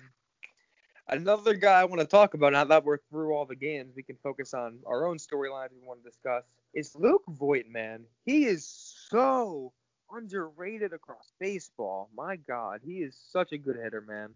[1.07, 4.03] another guy I want to talk about now that we're through all the games, we
[4.03, 6.43] can focus on our own storylines we want to discuss.
[6.73, 8.05] Is Luke Voit, man?
[8.25, 8.67] He is
[9.09, 9.73] so
[10.15, 12.09] underrated across baseball.
[12.15, 14.29] My God, he is such a good hitter, man.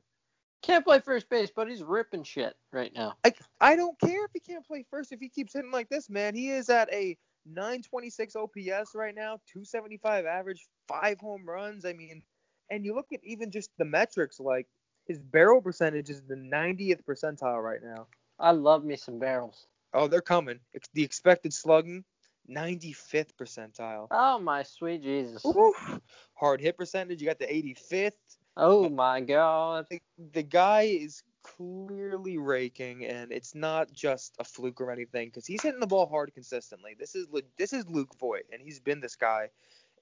[0.64, 3.16] Can't play first base, but he's ripping shit right now.
[3.24, 6.10] I, I don't care if he can't play first if he keeps hitting like this,
[6.10, 6.36] man.
[6.36, 11.86] He is at a 926 OPS right now, 275 average, five home runs.
[11.86, 12.22] I mean,
[12.70, 14.68] and you look at even just the metrics, like
[15.06, 18.08] his barrel percentage is the 90th percentile right now.
[18.40, 19.68] I love me some barrels.
[19.94, 20.60] Oh, they're coming.
[20.74, 22.04] It's the expected slugging,
[22.50, 24.08] 95th percentile.
[24.12, 25.46] Oh my sweet Jesus.
[25.46, 26.00] Oof.
[26.36, 28.12] Hard hit percentage, you got the 85th.
[28.56, 29.86] Oh my God.
[29.90, 30.00] the,
[30.34, 35.62] the guy is clearly raking, and it's not just a fluke or anything, because he's
[35.62, 36.96] hitting the ball hard consistently.
[37.00, 39.50] This is Lu- this is Luke Voit, and he's been this guy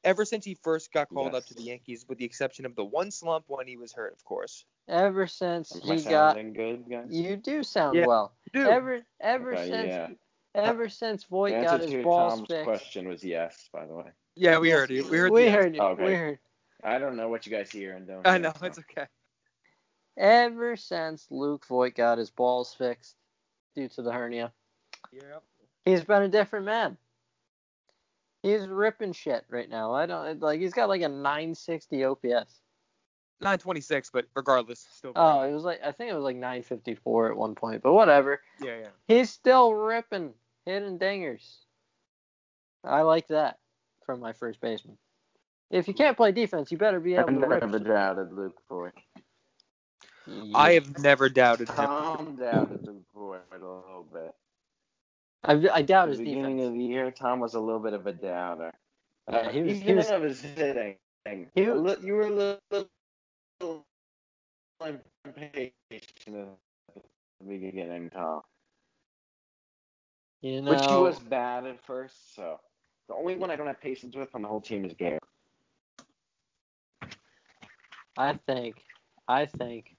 [0.04, 2.86] ever since he first got called up to the Yankees, with the exception of the
[2.86, 4.66] one slump when he was hurt, of course.
[4.88, 7.08] Ever since Am I he got, good, guys?
[7.10, 8.06] you do sound Yeah.
[8.06, 8.34] well.
[8.54, 10.08] Dude, Ever ever Okay, since yeah.
[10.56, 12.64] Ever since Voit The got answer his to balls Tom's fixed.
[12.64, 14.06] question was yes, by the way.
[14.36, 15.06] yeah, we heard you.
[15.10, 15.32] We heard.
[15.32, 15.82] we heard you.
[15.82, 16.06] Oh, okay.
[16.06, 16.40] We heard.
[16.84, 18.26] I don't know what you guys hear and don't.
[18.26, 18.66] I hear, know so.
[18.66, 19.06] it's okay.
[20.18, 23.16] Ever since Luke Voit got his balls fixed
[23.76, 24.54] due to the hernia,
[25.12, 25.40] Yeah.
[25.84, 26.98] he's been a different man.
[28.44, 29.94] He's ripping shit right now.
[29.94, 30.60] I don't like.
[30.62, 32.62] He's got like a 960 OPS.
[33.42, 35.12] 926, but regardless, still.
[35.16, 38.40] Oh, it was like I think it was like 954 at one point, but whatever.
[38.62, 38.88] yeah, yeah.
[39.08, 40.34] He's still ripping,
[40.66, 41.44] hitting dingers.
[42.84, 43.58] I like that
[44.06, 44.98] from my first baseman.
[45.72, 47.34] If you can't play defense, you better be able to.
[47.34, 47.62] I've to rip.
[47.64, 48.94] never doubted Luke Voit.
[50.54, 51.76] I have never doubted him.
[51.76, 54.34] Tom doubted Luke Voit a little bit.
[55.44, 56.68] I, I doubt At his the beginning defense.
[56.74, 58.74] of the year, Tom was a little bit of a doubter.
[59.32, 60.98] Yeah, he was- he was- of his hitting.
[61.56, 62.60] He was- you were a little,
[63.60, 63.86] little
[64.84, 65.74] impatient
[66.28, 66.48] at
[67.42, 68.42] the beginning, Tom.
[70.42, 72.60] You know, Which he was bad at first, so.
[73.08, 75.22] The only one I don't have patience with on the whole team is Garrett.
[78.18, 78.84] I think,
[79.28, 79.96] I think.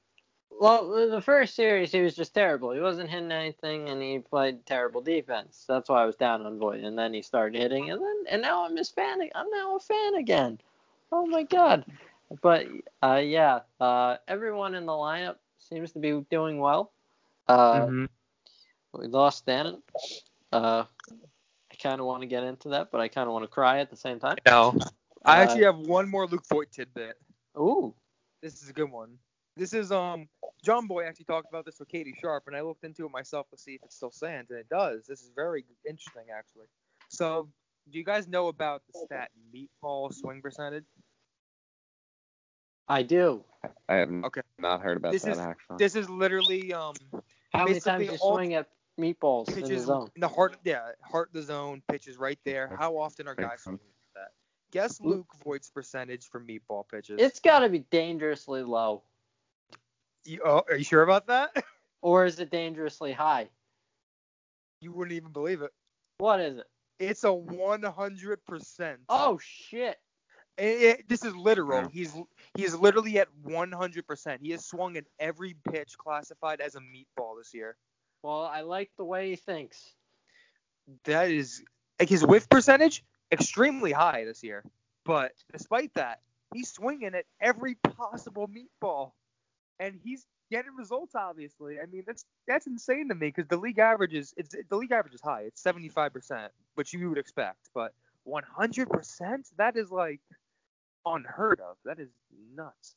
[0.58, 2.72] Well, the first series he was just terrible.
[2.72, 5.64] He wasn't hitting anything, and he played terrible defense.
[5.68, 6.80] That's why I was down on Voit.
[6.82, 9.20] And then he started hitting, and then and now I'm his fan.
[9.34, 10.58] I'm now a fan again.
[11.12, 11.84] Oh my god!
[12.40, 12.66] But
[13.02, 16.92] uh, yeah, uh, everyone in the lineup seems to be doing well.
[17.48, 18.08] Uh, Mhm.
[18.92, 19.82] We lost Stanton.
[20.56, 20.86] Uh,
[21.70, 23.80] I kind of want to get into that, but I kind of want to cry
[23.80, 24.36] at the same time.
[24.46, 24.74] No.
[25.24, 27.20] I Uh, actually have one more Luke Voit tidbit.
[27.58, 27.94] Ooh,
[28.40, 29.18] This is a good one.
[29.56, 30.28] This is um
[30.64, 33.58] Jomboy actually talked about this with Katie Sharp, and I looked into it myself to
[33.58, 35.06] see if it still stands, and it does.
[35.06, 36.66] This is very interesting actually.
[37.08, 37.48] So,
[37.90, 40.86] do you guys know about the stat meatball swing percentage?
[42.88, 43.44] I do.
[43.88, 44.42] I have Okay.
[44.58, 45.76] not heard about This that is- actually.
[45.78, 46.94] This is literally um
[47.52, 48.68] How many Basically, times you all swing at
[48.98, 50.10] meatballs in the zone?
[50.14, 52.74] in the heart, yeah, heart of the zone, pitches right there.
[52.78, 53.80] How often are guys swinging
[54.14, 54.32] at that?
[54.72, 57.20] Guess Luke Voit's percentage for meatball pitches.
[57.20, 59.02] It's got to be dangerously low,
[60.24, 61.64] You, oh, are you sure about that?
[62.02, 63.48] or is it dangerously high?
[64.82, 65.70] you wouldn't even believe it.
[66.18, 66.66] What is it?
[66.98, 68.96] It's a 100%.
[69.08, 69.98] Oh shit!
[70.58, 71.82] It- it- this is literal.
[71.82, 71.88] Yeah.
[71.92, 72.14] He's
[72.56, 74.38] he's literally at 100%.
[74.40, 77.76] He has swung at every pitch classified as a meatball this year.
[78.26, 79.80] Well, I like the way he thinks.
[81.04, 81.62] That is
[82.00, 84.64] like his whiff percentage extremely high this year.
[85.04, 86.18] But despite that,
[86.52, 89.12] he's swinging at every possible meatball,
[89.78, 91.14] and he's getting results.
[91.14, 94.76] Obviously, I mean that's that's insane to me because the league average is it's the
[94.76, 95.42] league average is high.
[95.42, 97.94] It's 75%, which you would expect, but
[98.26, 100.20] 100% that is like
[101.06, 101.76] unheard of.
[101.84, 102.08] That is
[102.56, 102.96] nuts.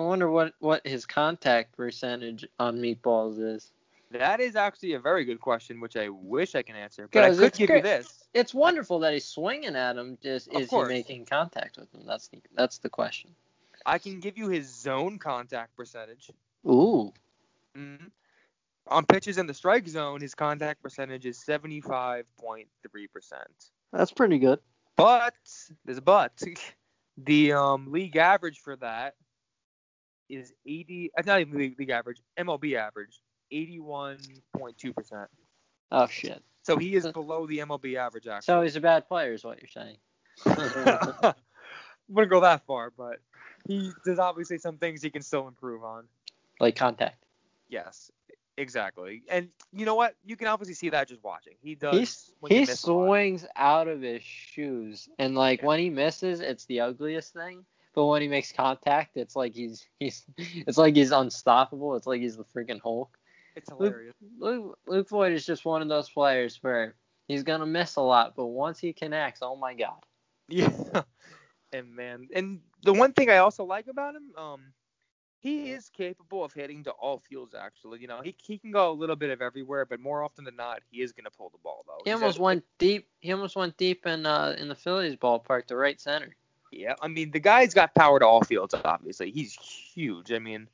[0.00, 3.72] I wonder what what his contact percentage on meatballs is.
[4.12, 7.08] That is actually a very good question, which I wish I can answer.
[7.12, 7.76] But I could give great.
[7.78, 8.24] you this.
[8.34, 10.18] It's wonderful that he's swinging at him.
[10.22, 10.88] Just Of is course.
[10.88, 12.02] he making contact with him?
[12.06, 13.30] That's the that's the question.
[13.84, 16.30] I can give you his zone contact percentage.
[16.66, 17.12] Ooh,
[17.74, 17.96] hmm
[18.88, 22.24] On pitches in the strike zone, his contact percentage is 75.3%.
[23.92, 24.60] that's pretty good.
[24.96, 25.34] But
[25.84, 26.32] there's a but.
[27.18, 29.16] The um, league average for that
[30.30, 31.10] is 80.
[31.16, 32.22] uh, Not even league, league average.
[32.38, 33.20] MLB average
[33.52, 35.26] 81.2%.
[35.90, 36.42] Oh shit!
[36.62, 38.26] So he is below the MLB average.
[38.26, 39.96] Actually, So he's a bad player, is what you're saying?
[40.46, 41.34] I
[42.08, 43.18] wouldn't go that far, but
[43.68, 46.04] he there's obviously some things he can still improve on.
[46.60, 47.24] like contact.
[47.68, 48.10] Yes,
[48.56, 49.22] exactly.
[49.28, 50.14] And you know what?
[50.24, 51.54] You can obviously see that just watching.
[51.62, 51.98] He does.
[51.98, 53.06] He's, when he miss a lot.
[53.06, 55.66] swings out of his shoes, and like Yeah.
[55.66, 57.64] when he misses, it's the ugliest thing.
[57.94, 61.96] But when he makes contact, it's like he's he's it's like he's unstoppable.
[61.96, 63.18] It's like he's the freaking Hulk.
[63.56, 64.14] It's hilarious.
[64.38, 66.94] Luke, Luke Voit is just one of those players where
[67.28, 70.02] he's gonna miss a lot, but once he connects, oh my god.
[70.48, 71.02] Yeah.
[71.72, 74.60] And man, and the one thing I also like about him, um,
[75.40, 77.54] he is capable of hitting to all fields.
[77.54, 80.44] Actually, you know, he he can go a little bit of everywhere, but more often
[80.44, 82.02] than not, he is gonna pull the ball though.
[82.04, 83.08] He He's almost went deep.
[83.20, 86.36] He almost went deep in uh in the Phillies ballpark to right center.
[86.70, 88.74] Yeah, I mean the guy's got power to all fields.
[88.84, 90.30] Obviously, he's huge.
[90.32, 90.68] I mean,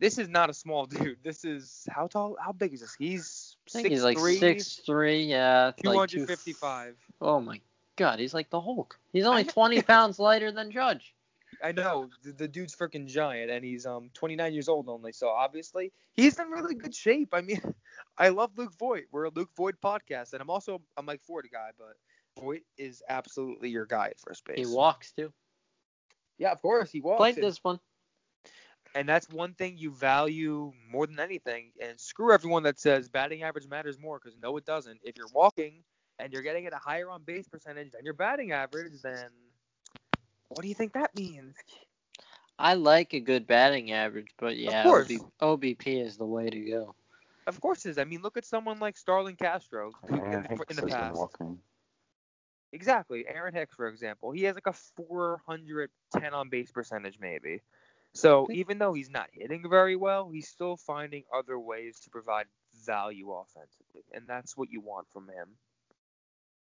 [0.00, 1.18] this is not a small dude.
[1.22, 2.36] This is how tall?
[2.42, 2.94] How big is this?
[2.98, 6.96] He's I think he's like six three, yeah, two like hundred fifty-five.
[7.20, 7.60] Oh my
[7.96, 8.98] god, he's like the Hulk.
[9.12, 11.14] He's only 20 pounds lighter than Judge.
[11.62, 15.12] I know the, the dude's freaking giant, and he's um 29 years old only.
[15.12, 17.30] So obviously he's in really good shape.
[17.32, 17.60] I mean,
[18.18, 19.04] I love Luke Voit.
[19.10, 21.96] We're a Luke Voit podcast, and I'm also a Mike Ford guy, but
[22.40, 24.58] Voit is absolutely your guy at first base.
[24.58, 25.32] He walks too.
[26.38, 27.18] Yeah, of course he walks.
[27.18, 27.80] Played this one.
[28.94, 31.70] And that's one thing you value more than anything.
[31.80, 35.00] And screw everyone that says batting average matters more, because no, it doesn't.
[35.02, 35.82] If you're walking
[36.18, 39.28] and you're getting at a higher on base percentage than your batting average, then
[40.48, 41.54] what do you think that means?
[42.58, 45.10] I like a good batting average, but yeah, course.
[45.40, 46.94] OB, OBP is the way to go.
[47.46, 47.98] Of course it is.
[47.98, 51.20] I mean, look at someone like Starlin Castro who- in, the, in the past.
[52.72, 53.24] Exactly.
[53.26, 57.62] Aaron Hicks, for example, he has like a 410 on base percentage, maybe.
[58.18, 62.46] So even though he's not hitting very well, he's still finding other ways to provide
[62.84, 65.48] value offensively, and that's what you want from him.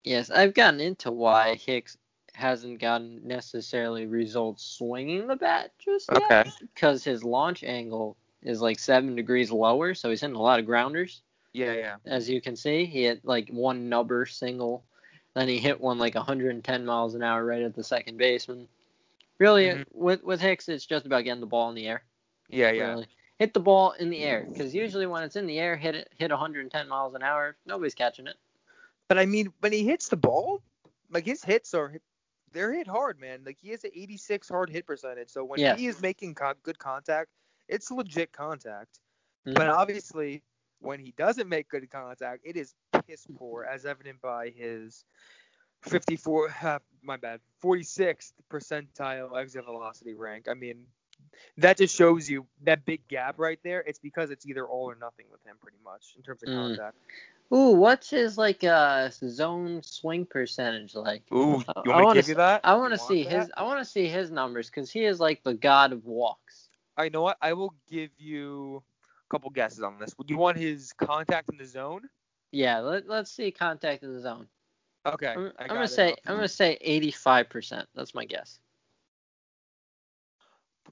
[0.04, 1.98] Yes, I've gotten into why Hicks
[2.34, 6.24] hasn't gotten necessarily results swinging the bat just yet.
[6.24, 6.52] Okay.
[6.60, 10.66] Because his launch angle is like seven degrees lower, so he's hitting a lot of
[10.66, 11.22] grounders.
[11.54, 11.96] Yeah, yeah.
[12.06, 14.84] As you can see, he hit like one nubber single,
[15.36, 18.68] then he hit one like 110 miles an hour right at the second baseman.
[19.44, 19.86] Really, Mhm.
[19.92, 22.06] with with Hicks, it's just about getting the ball in the air.
[22.48, 22.88] Yeah, yeah.
[22.92, 23.08] Really.
[23.40, 26.10] Hit the ball in the air, because usually when it's in the air, hit it
[26.18, 27.58] hit 110 miles an hour.
[27.66, 28.38] Nobody's catching it.
[29.10, 30.62] But I mean, when he hits the ball,
[31.10, 31.94] like his hits are
[32.54, 33.44] they're hit hard, man.
[33.44, 35.30] Like he has an 86 hard hit percentage.
[35.30, 35.76] So when Yeah.
[35.76, 37.30] he is making con- good contact,
[37.68, 39.02] it's legit contact.
[39.46, 39.56] Mhm.
[39.56, 40.42] But obviously,
[40.80, 42.76] when he doesn't make good contact, it is
[43.06, 45.04] piss poor, as evident by his
[45.84, 50.48] 54, uh, my bad, 46th percentile exit velocity rank.
[50.50, 50.86] I mean,
[51.58, 53.84] that just shows you that big gap right there.
[53.86, 56.56] It's because it's either all or nothing with him, pretty much, in terms of Mm.
[56.76, 56.98] contact.
[57.54, 61.24] Ooh, what's his like uh zone swing percentage like?
[61.32, 62.62] Ooh, I- you want wanna to give you that?
[62.64, 63.52] I want to see his?
[63.56, 66.70] I want to see his numbers because he is like the god of walks.
[66.98, 67.38] I know what.
[67.42, 70.16] I will give you a couple guesses on this.
[70.18, 72.02] Would you want his contact in the zone?
[72.52, 74.48] Yeah, let, let's see contact in the zone.
[75.06, 75.28] Okay.
[75.28, 76.16] I'm, I'm gonna say.
[76.26, 77.88] I'm gonna say 85 percent.
[77.96, 78.60] That's my guess.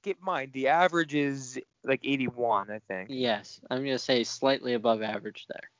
[0.02, 3.08] Keep in mind the average is like 81, I think.
[3.10, 5.70] Yes, I'm gonna say slightly above average there.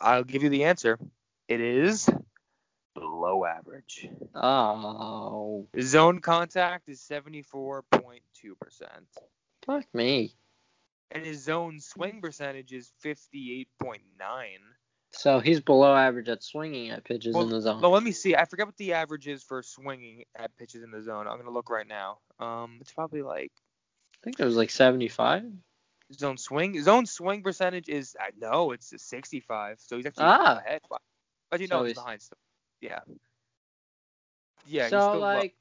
[0.00, 0.98] I'll give you the answer.
[1.48, 2.08] It is
[2.94, 4.06] below average.
[4.34, 7.82] Oh, Zone contact is 74.2%,
[9.64, 10.34] fuck me.
[11.10, 13.66] and his zone swing percentage is 58.9.
[15.12, 17.80] So he's below average at swinging at pitches Well, in the zone.
[17.80, 18.36] Well, let me see.
[18.36, 21.26] I forget what the average is for swinging at pitches in the zone.
[21.26, 22.18] I'm gonna look right now.
[22.38, 23.50] Um, it's probably like
[24.14, 25.44] I think it was like 75.
[26.12, 26.80] zone swing.
[26.82, 29.80] Zone swing percentage is I know it's a 65.
[29.80, 30.58] So he's actually Ah.
[30.58, 30.80] ahead.
[31.50, 32.38] But you So know he's he's- behind still.
[32.80, 33.00] Yeah.
[34.66, 34.82] Yeah.
[34.84, 35.54] he's so like,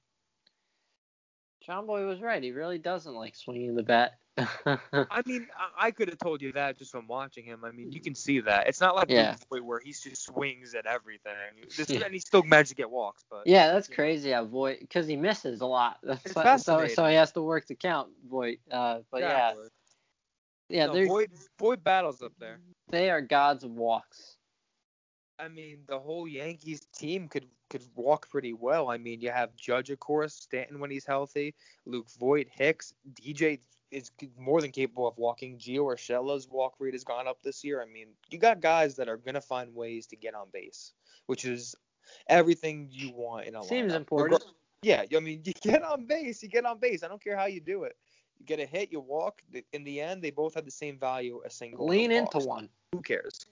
[1.69, 2.41] Jomboy was right.
[2.41, 4.13] He really doesn't like swinging the bat.
[4.65, 5.47] I mean,
[5.77, 7.65] I, could have told you that just from watching him.
[7.65, 8.67] I mean, you can see that.
[8.67, 9.35] It's not like Yeah.
[9.51, 11.33] Voit where he just swings at everything.
[11.75, 12.05] This, Yeah.
[12.05, 13.95] And he still manages to get walks, but yeah, that's know.
[13.95, 15.97] crazy how Voit because he misses a lot.
[16.03, 16.95] That's It's why- so fascinating.
[16.95, 19.67] so he has to work the count Boy, Uh, but yeah, Exactly.
[20.69, 22.59] yeah, no, Voit, Voit battles up there.
[22.89, 24.37] they are gods of walks.
[25.39, 28.89] I mean, the whole Yankees team could could walk pretty well.
[28.89, 31.53] I mean, you have Judge, of course, Stanton when he's healthy,
[31.85, 33.59] Luke Voit, Hicks, DJ
[33.91, 35.57] is more than capable of walking.
[35.57, 37.81] Gio Urshela's walk rate has gone up this year.
[37.81, 40.93] I mean, you got guys that are gonna find ways to get on base,
[41.27, 41.75] which is
[42.27, 43.97] everything you want in a lot Seems lineup.
[43.97, 44.43] important.
[44.81, 47.03] Yeah, I mean, you get on base, you get on base.
[47.03, 47.95] I don't care how you do it.
[48.39, 49.41] You get a hit, you walk.
[49.73, 51.85] In the end, they both have the same value, a single.
[51.87, 52.69] Lean into one.
[52.93, 53.45] who cares?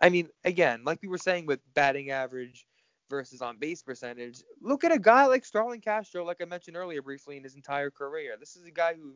[0.00, 2.66] I mean, again, like we were saying with batting average
[3.08, 7.02] versus on base percentage, look at a guy like Starlin Castro, like I mentioned earlier
[7.02, 8.36] briefly in his entire career.
[8.38, 9.14] This is a guy who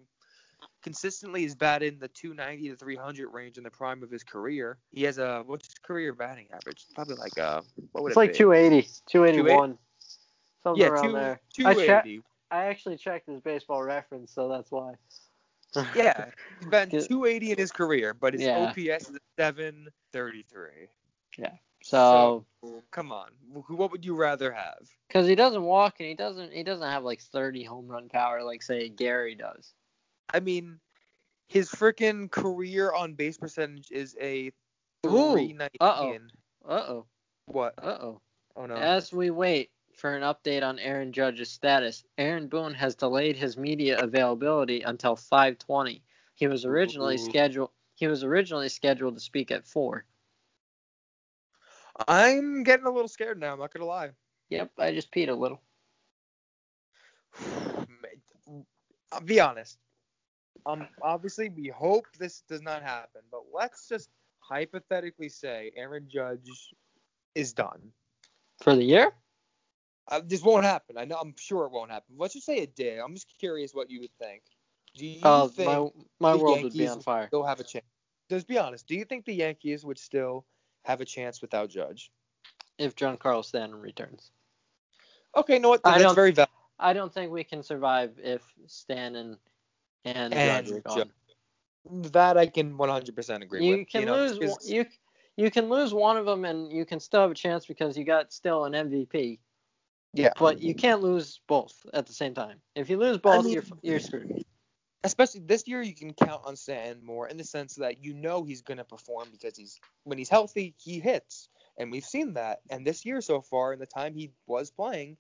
[0.82, 4.78] consistently is batting the 290 to 300 range in the prime of his career.
[4.92, 6.86] He has a what's his career batting average?
[6.94, 7.60] Probably like uh
[7.92, 8.38] what would It's it like be?
[8.38, 9.78] 280, 281,
[10.62, 11.40] something yeah, around two, there.
[11.64, 12.22] I, che- 280.
[12.50, 14.94] I actually checked his baseball reference, so that's why.
[15.94, 16.26] Yeah,
[16.58, 17.08] he's batting Good.
[17.08, 18.58] 280 in his career, but his Yeah.
[18.58, 20.88] OPS is 733.
[21.38, 21.52] Yeah.
[21.82, 22.44] So,
[22.90, 23.30] Come on,
[23.68, 24.88] what would you rather have?
[25.08, 28.42] because he doesn't walk and he doesn't he doesn't have like 30 home run power
[28.44, 29.72] like say Gary does.
[30.32, 30.78] I mean,
[31.48, 34.52] his freaking career on base percentage is a
[35.04, 35.70] 319.
[35.80, 36.16] uh-oh.
[36.68, 37.06] Uh oh.
[37.46, 37.74] What?
[37.82, 38.20] Uh oh.
[38.56, 38.74] Oh no.
[38.74, 39.70] As we wait
[40.01, 45.14] for an update on Aaron Judge's status, Aaron Boone has delayed his media availability until
[45.14, 46.03] 5:20.
[46.34, 47.18] He was originally Ooh.
[47.18, 47.70] scheduled.
[47.96, 50.07] He was originally scheduled to speak at four.
[52.09, 53.53] I'm getting a little scared now.
[53.53, 54.12] I'm not gonna lie.
[54.48, 55.61] Yep, I just peed a little.
[59.12, 59.78] I'll be honest.
[60.64, 66.74] Um, obviously, we hope this does not happen, but let's just hypothetically say Aaron Judge
[67.34, 67.92] is done.
[68.62, 69.12] For the year?
[70.11, 70.96] Uh, this won't happen.
[70.98, 71.16] I know.
[71.16, 72.16] I'm sure it won't happen.
[72.18, 72.98] Let's just say it did.
[72.98, 74.42] I'm just curious what you would think.
[74.96, 75.68] Do you Oh, think
[76.20, 77.28] my my world would be on fire.
[77.28, 77.84] still have a chance?
[78.28, 78.86] Just be honest.
[78.88, 80.44] Do you think the Yankees would still
[80.84, 82.11] have a chance without Judge?
[82.78, 84.32] If Giancarlo Stanton returns.
[85.36, 85.80] Okay, you know what?
[85.84, 86.48] I That's don't- very valid.
[86.80, 89.36] I don't think we can survive if Stanton
[90.04, 91.12] and, And Judge are gone.
[92.12, 93.88] That I can 100% agree You with.
[93.88, 94.86] can know, lose you
[95.36, 98.04] you can lose one of them and you can still have a chance because you
[98.04, 99.38] got still an MVP.
[100.12, 100.30] Yeah.
[100.38, 102.61] But you can't lose both at the same time.
[102.74, 104.44] If you lose both, mean- you're you're screwed.
[105.04, 108.44] especially this year you can count on Stanton more in the sense that you know
[108.44, 111.48] he's going to perform because he's when he's healthy he hits
[111.80, 112.61] and we've seen that.
[112.70, 115.16] And this year so far, in the time he was playing,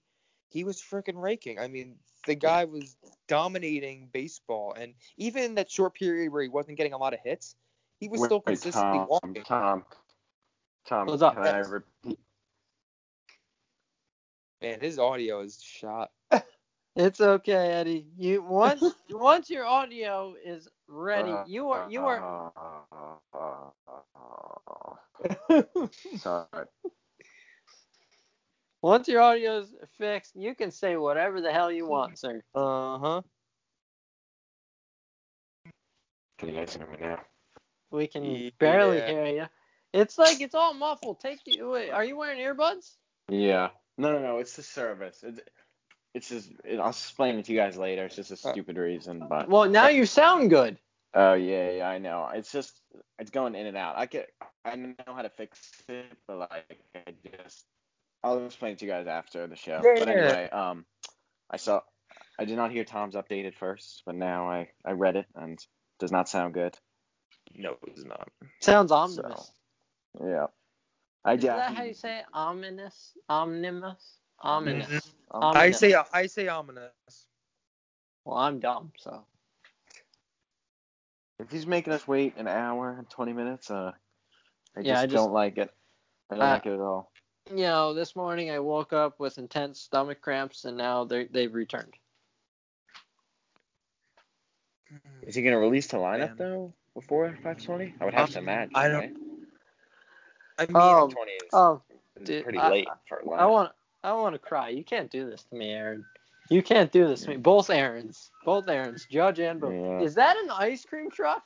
[0.50, 1.58] he was freaking raking.
[1.58, 2.96] I mean, the guy was
[3.28, 7.20] dominating baseball, and even in that short period where he wasn't getting a lot of
[7.24, 7.56] hits,
[7.98, 9.42] he was still Wait, consistently Tom, walking.
[9.44, 9.84] Tom,
[10.86, 11.34] Tom, What's up?
[11.34, 12.18] can I repeat?
[14.62, 16.10] Man, his audio is shot.
[16.96, 18.06] It's okay, Eddie.
[18.16, 22.26] You once once your audio is ready, you are you are
[26.16, 26.66] Sorry.
[28.82, 32.42] once your audio is fixed, you can say whatever the hell you want, sir.
[32.54, 33.22] Uh huh.
[36.38, 37.20] Can you guys hear me now?
[37.90, 38.50] We can Yeah.
[38.58, 39.46] barely hear you.
[39.92, 41.20] It's like it's all muffled.
[41.20, 41.70] Take you.
[41.70, 42.96] Wait, are you wearing earbuds?
[43.28, 43.70] Yeah.
[44.00, 44.38] No, no, no.
[44.38, 45.22] It's the service.
[45.22, 45.40] It's,
[46.14, 46.50] it's just.
[46.64, 48.06] It, I'll explain it to you guys later.
[48.06, 49.48] It's just a Uh, stupid reason, but.
[49.48, 50.78] Well, now you sound good.
[51.12, 52.28] Oh yeah, yeah, I know.
[52.32, 52.80] It's just
[53.18, 53.96] it's going in and out.
[53.98, 54.28] I get
[54.64, 57.66] I know how to fix it, but like I just
[58.22, 59.80] I'll explain it to you guys after the show.
[59.84, 60.14] Yeah, but yeah.
[60.14, 60.84] anyway, um
[61.50, 61.80] I saw
[62.38, 65.66] I did not hear Tom's updated first, but now I I read it and it
[65.98, 66.78] does not sound good.
[67.56, 68.28] No, it's not.
[68.60, 69.50] Sounds ominous.
[70.24, 70.46] Yeah.
[71.24, 71.50] I Is did.
[71.50, 72.24] that how you say it?
[72.32, 73.12] Ominous?
[73.28, 74.16] Omnibus?
[74.40, 74.88] Ominous.
[74.88, 75.12] Mhm.
[75.32, 75.78] Um, I Ominous.
[75.78, 76.92] say I say ominous.
[78.24, 79.24] Well, I'm dumb, so.
[81.38, 83.92] If he's making us wait an hour and twenty minutes, uh
[84.76, 85.72] I Yeah, just, I just- don't like it.
[86.30, 87.10] I don't Uh, like it at all.
[87.50, 91.52] You know, this morning I woke up with intense stomach cramps, and now they they've
[91.52, 91.94] returned.
[95.22, 96.36] Is he gonna release the lineup Man.
[96.36, 97.94] though before five twenty?
[98.00, 98.72] I would have Um, to imagine.
[98.74, 99.16] I don't- right?
[100.60, 101.82] I mean, Oh, Twenty is Oh,
[102.22, 103.30] dude, pretty I- late for a.
[103.30, 103.72] I want
[104.04, 104.68] I want to cry.
[104.68, 106.04] You can't do this to me, Aaron.
[106.50, 107.36] You can't do this to me.
[107.36, 109.72] Both Aarons, both Aarons, Judge and Bill.
[109.72, 110.00] Yeah.
[110.00, 111.44] Is that an ice cream truck?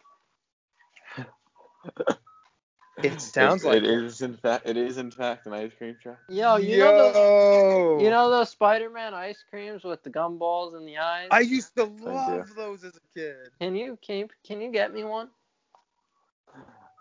[3.03, 5.97] it sounds It- like it is in fact it is in fact an ice cream
[6.03, 6.19] truck.
[6.29, 10.99] Yo, you know those you know those Spider-Man ice creams with the gumballs in the
[10.99, 11.29] eyes?
[11.31, 13.37] I used to love those as a kid.
[13.61, 15.29] Can you can you, can you get me one?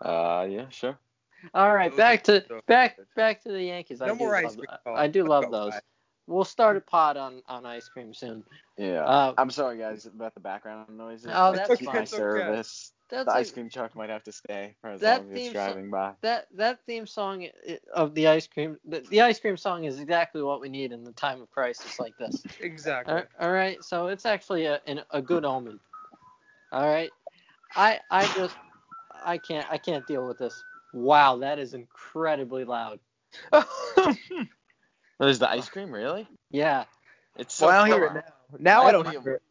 [0.02, 0.98] Uh yeah, sure.
[1.52, 4.00] All right, back to back back to the Yankees.
[4.00, 5.72] I No do more ice love, cream I do love those.
[6.26, 8.44] We'll start a pod on on ice cream soon.
[8.78, 9.04] Yeah.
[9.04, 11.30] Uh, I'm sorry guys about the background noises.
[11.32, 12.20] Oh, that's okay, my It's okay.
[12.20, 12.92] service.
[13.10, 15.36] That's The like- ice cream truck might have to stay for as That long as
[15.36, 16.12] theme it's song- driving by.
[16.22, 17.46] that that theme song
[17.92, 21.04] of the ice cream the, the ice cream song is exactly what we need in
[21.04, 22.42] the time of crisis like this.
[22.60, 23.12] Exactly.
[23.14, 25.78] all all right, so it's actually a an, a good omen.
[26.72, 27.10] All right,
[27.76, 28.56] I I just
[29.22, 30.64] I can't I can't deal with this.
[30.94, 33.00] Wow, that is incredibly loud.
[35.18, 36.28] There's the ice cream, really?
[36.50, 36.84] Yeah,
[37.36, 38.22] It's so well, I don't hear it now.
[38.60, 39.42] Now I don't audio- hear it.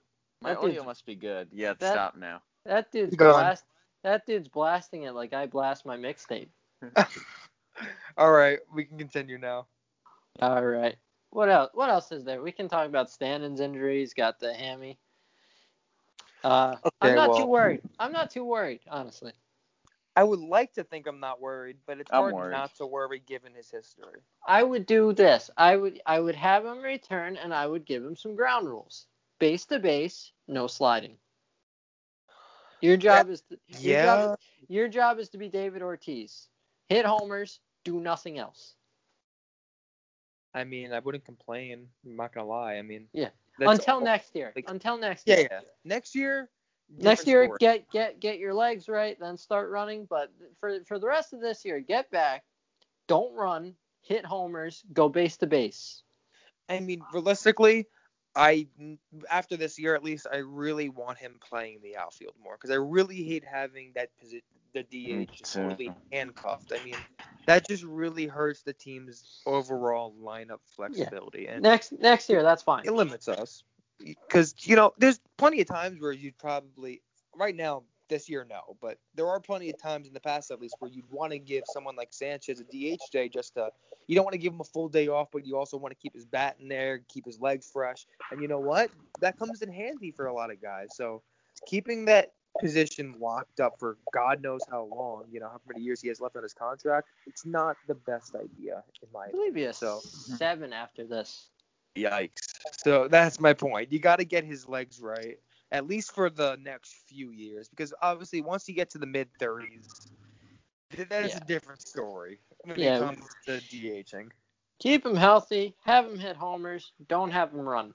[0.42, 1.50] My That audio must be good.
[1.52, 2.42] Yeah, it's that- stop now.
[2.66, 3.66] that dude's blast
[4.04, 6.48] that dude's blasting it like I blast my mixtape.
[8.18, 9.68] All right, we can continue now.
[10.42, 10.96] All right.
[11.30, 11.72] What else?
[11.74, 12.42] What else is there?
[12.42, 14.14] We can talk about Stanton's injuries.
[14.14, 14.98] Got the hammy.
[16.44, 17.82] Uh, I'm not well- too worried.
[18.00, 19.34] I'm not too worried, honestly.
[20.16, 22.52] I would like to think I'm not worried, but it's I'm hard worried.
[22.52, 24.22] not to worry given his history.
[24.48, 25.50] I would do this.
[25.58, 29.08] I would I would have him return and I would give him some ground rules.
[29.40, 31.18] Base to base, no sliding.
[32.82, 34.06] Your job is to, your Yeah.
[34.06, 36.48] job, your job is to be David Ortiz.
[36.90, 38.76] Hit homers, do nothing else.
[40.54, 41.90] I mean, I wouldn't complain.
[42.06, 42.76] I'm not gonna lie.
[42.76, 43.30] I mean, Yeah.
[43.58, 44.52] that's Until all- next year.
[44.56, 45.48] like- Until next Yeah, year.
[45.50, 45.62] yeah.
[45.84, 46.50] Next year.
[46.98, 47.58] Next year, story.
[47.60, 50.06] get get get your legs right, then start running.
[50.10, 52.44] But for for the rest of this year, get back,
[53.08, 56.04] don't run, hit homers, go base to base.
[56.70, 57.88] I mean, realistically,
[58.36, 58.68] I
[59.30, 62.76] after this year at least, I really want him playing the outfield more because I
[62.76, 64.42] really hate having that position,
[64.74, 65.62] the Me DH just too.
[65.62, 66.74] totally handcuffed.
[66.74, 66.96] I mean,
[67.46, 72.84] that just really hurts the team's overall lineup flexibility and Next next year, that's fine.
[72.86, 73.64] it limits us.
[74.04, 77.02] Because you know, there's plenty of times where you'd probably
[77.36, 80.60] right now this year no, but there are plenty of times in the past at
[80.60, 83.70] least where you'd want to give someone like Sanchez a DH day just to
[84.08, 85.96] you don't want to give him a full day off, but you also want to
[85.96, 88.06] keep his bat in there, keep his legs fresh.
[88.32, 88.92] And you know what?
[89.22, 90.90] That comes in handy for a lot of guys.
[90.96, 91.22] So
[91.66, 96.02] keeping that position locked up for God knows how long, you know, how many years
[96.02, 99.56] he has left on his contract, it's not the best idea in my I opinion.
[99.56, 101.50] he has So seven after this.
[101.96, 102.54] Yikes.
[102.84, 103.92] So that's my point.
[103.92, 105.38] You got to get his legs right,
[105.72, 109.28] at least for the next few years, because obviously once you get to the mid
[109.40, 110.10] 30s,
[111.10, 111.38] that is Yeah.
[111.38, 112.98] a different story when Yeah.
[112.98, 114.30] it comes to DHing.
[114.80, 117.94] Keep him healthy, have him hit homers, don't have him run.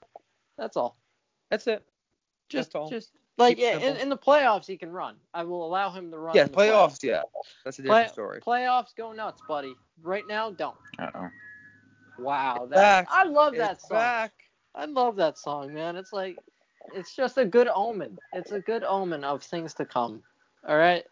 [0.57, 0.97] That's all.
[1.49, 1.85] That's it.
[2.49, 2.89] Just That's all.
[2.89, 5.15] just Like Keep yeah, in, in the playoffs he can run.
[5.33, 6.35] I will allow him to run.
[6.35, 7.01] Yeah, in the playoffs.
[7.03, 7.21] Yeah,
[7.63, 8.41] that's a Play- different story.
[8.41, 9.75] Playoffs go nuts, buddy.
[10.01, 10.75] Right now, don't.
[10.99, 11.29] Uh-oh.
[12.21, 13.07] Wow, that back.
[13.11, 13.97] I love that It's song.
[13.97, 14.33] back.
[14.75, 15.95] I love that song, man.
[15.95, 16.37] It's like
[16.93, 18.17] it's just a good omen.
[18.33, 20.23] It's a good omen of things to come.
[20.67, 21.05] All right.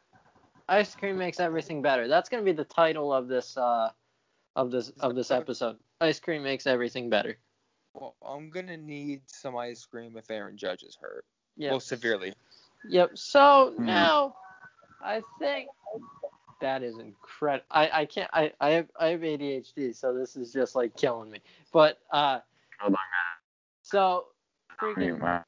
[0.69, 2.07] Ice cream makes everything better.
[2.07, 3.89] That's gonna be the title of this uh
[4.55, 5.77] of this of this episode.
[6.01, 7.37] Ice cream makes everything better.
[7.93, 11.25] Well, I'm gonna need some ice cream if Aaron Judge is hurt.
[11.55, 11.71] Yeah.
[11.71, 12.33] Well, severely.
[12.89, 13.17] Yep.
[13.17, 13.85] So Hmm.
[13.85, 14.35] now,
[15.01, 15.69] I think
[16.61, 17.65] that is incredible.
[17.71, 18.29] I, I can't.
[18.33, 21.39] I, I have I have ADHD, so this is just like killing me.
[21.71, 22.39] But uh,
[22.79, 22.99] Hold on,
[23.81, 24.25] so
[24.81, 25.43] freaking.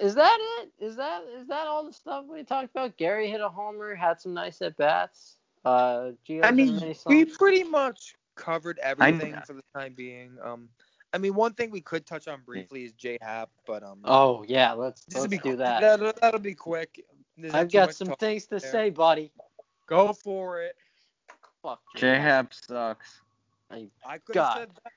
[0.00, 0.72] Is that it?
[0.82, 2.96] Is that is that all the stuff we talked about?
[2.96, 5.36] Gary hit a homer, had some nice at bats.
[5.64, 10.38] Uh, Gio I mean, nice we pretty much covered everything for the time being.
[10.42, 10.70] Um,
[11.12, 14.44] I mean, one thing we could touch on briefly is J Happ, but um, Oh
[14.48, 15.80] yeah, let's let's be do that.
[15.80, 17.04] That'll, that'll be quick.
[17.36, 18.60] There's I've got some things to there.
[18.60, 19.32] say, buddy.
[19.90, 20.76] Go for it.
[21.62, 21.80] Fuck.
[21.96, 23.20] J Happ sucks.
[23.70, 24.92] I could have said that.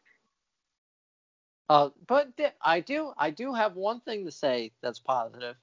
[1.69, 5.55] Uh, but th- I do I do have one thing to say that's positive.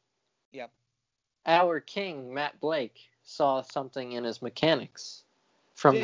[0.52, 0.70] Yep.
[1.46, 5.22] Our king Matt Blake saw something in his mechanics
[5.76, 5.96] from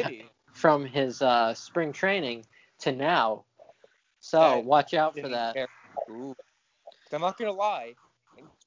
[0.52, 2.46] from his uh, spring training
[2.80, 3.44] to now.
[4.20, 5.68] So Yeah, watch out for that.
[6.08, 6.36] Ooh.
[7.12, 7.94] I'm not gonna lie.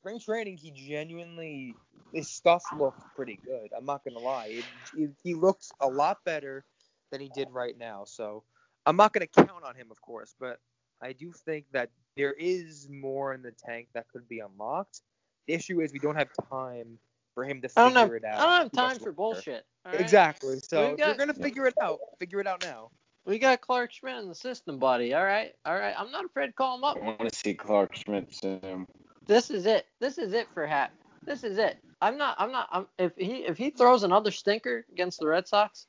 [0.10, 1.76] In spring training, he genuinely
[2.14, 3.70] his stuff looked pretty good.
[3.78, 4.48] I'm not gonna lie.
[4.48, 4.66] It,
[4.98, 6.66] it, he looks a lot better
[7.12, 8.06] than he did right now.
[8.06, 8.44] So
[8.86, 10.60] I'm not gonna count on him, of course, but
[11.02, 15.02] I do think that there is more in the tank that could be unlocked.
[15.48, 16.98] The issue is we don't have time
[17.36, 18.40] for him to figure have it I out.
[18.40, 19.66] don't have time for bullshit.
[19.86, 20.02] all right?
[20.02, 20.60] Exactly.
[20.68, 22.00] So We've if you're gonna figure it out.
[22.20, 22.90] Figure it out now.
[23.26, 25.14] We got Clarke Schmidt in the system, buddy.
[25.14, 25.94] All right, all right.
[25.96, 26.98] I'm not afraid to call him up.
[26.98, 28.88] I want to see Clarke Schmidt soon.
[29.30, 29.86] This is it.
[30.00, 30.92] This is it for Happ.
[31.24, 31.78] This is it.
[32.02, 32.36] I'm not.
[32.40, 32.68] I'm not.
[32.72, 35.86] I'm, if he if he throws another stinker against the Red Sox,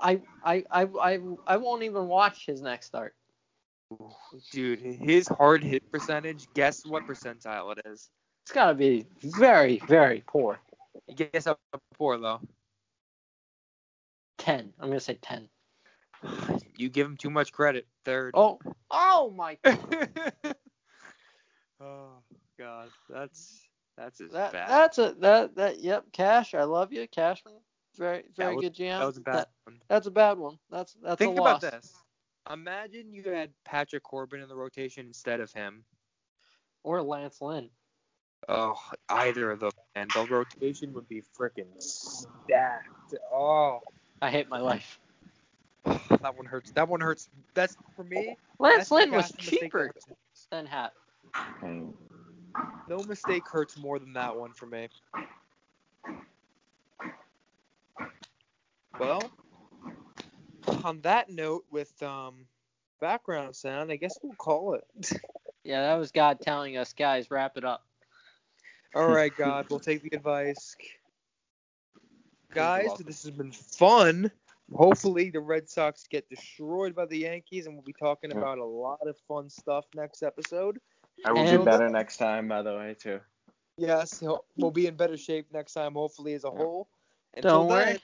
[0.00, 3.14] I I I I, I won't even watch his next start.
[4.50, 8.08] Dude, his hard hit percentage, guess what percentile it is?
[8.44, 10.58] It's got to be very very poor.
[11.14, 11.58] Guess how
[11.98, 12.40] poor though.
[14.38, 14.72] Ten.
[14.80, 15.50] I'm gonna say ten.
[16.78, 17.88] You give him too much credit.
[18.04, 18.30] Third.
[18.34, 18.58] Oh
[18.90, 19.58] oh my.
[21.80, 22.22] oh
[22.58, 24.68] God, that's that's as That, bad.
[24.68, 26.04] that's a that that yep.
[26.12, 26.54] Cash.
[26.54, 27.54] I love you, Cashman.
[27.96, 28.98] Very very was- good GM.
[28.98, 29.80] that was a bad That- one.
[29.88, 30.58] that's a bad one.
[30.70, 31.60] That's that's Think a loss.
[31.60, 31.94] Think about this.
[32.50, 35.84] Imagine you had Patrick Corbin in the rotation instead of him.
[36.82, 37.68] Or Lance Lynn.
[38.48, 38.80] Oh,
[39.10, 43.14] either of them, and the rotation would be freaking stacked.
[43.30, 43.80] Oh,
[44.22, 44.98] I hate my life.
[45.84, 46.70] that one hurts.
[46.70, 47.28] That one hurts.
[47.52, 48.36] That's for me.
[48.58, 49.90] Lance Lynn was cheaper
[50.50, 50.94] than Happ.
[52.88, 54.88] No mistake hurts more than that one for me.
[58.98, 59.30] Well,
[60.84, 62.46] on that note, with um,
[63.00, 65.12] background sound, I guess we'll call it.
[65.64, 67.84] Yeah, that was God telling us, guys, wrap it up.
[68.94, 70.74] All right, God, we'll take the advice.
[72.54, 74.30] Guys, this has been fun.
[74.72, 78.64] Hopefully, the Red Sox get destroyed by the Yankees, and we'll be talking about a
[78.64, 80.78] lot of fun stuff next episode.
[81.24, 83.20] I will And- do better next time, by the way, too.
[83.76, 84.22] Yes,
[84.56, 86.88] we'll be in better shape next time, hopefully, as a whole.
[87.34, 87.98] Until Don't worry.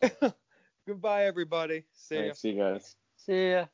[0.00, 0.34] then,
[0.86, 1.84] goodbye, everybody.
[1.94, 2.20] See ya.
[2.22, 2.96] Thanks, you guys.
[3.16, 3.66] See ya.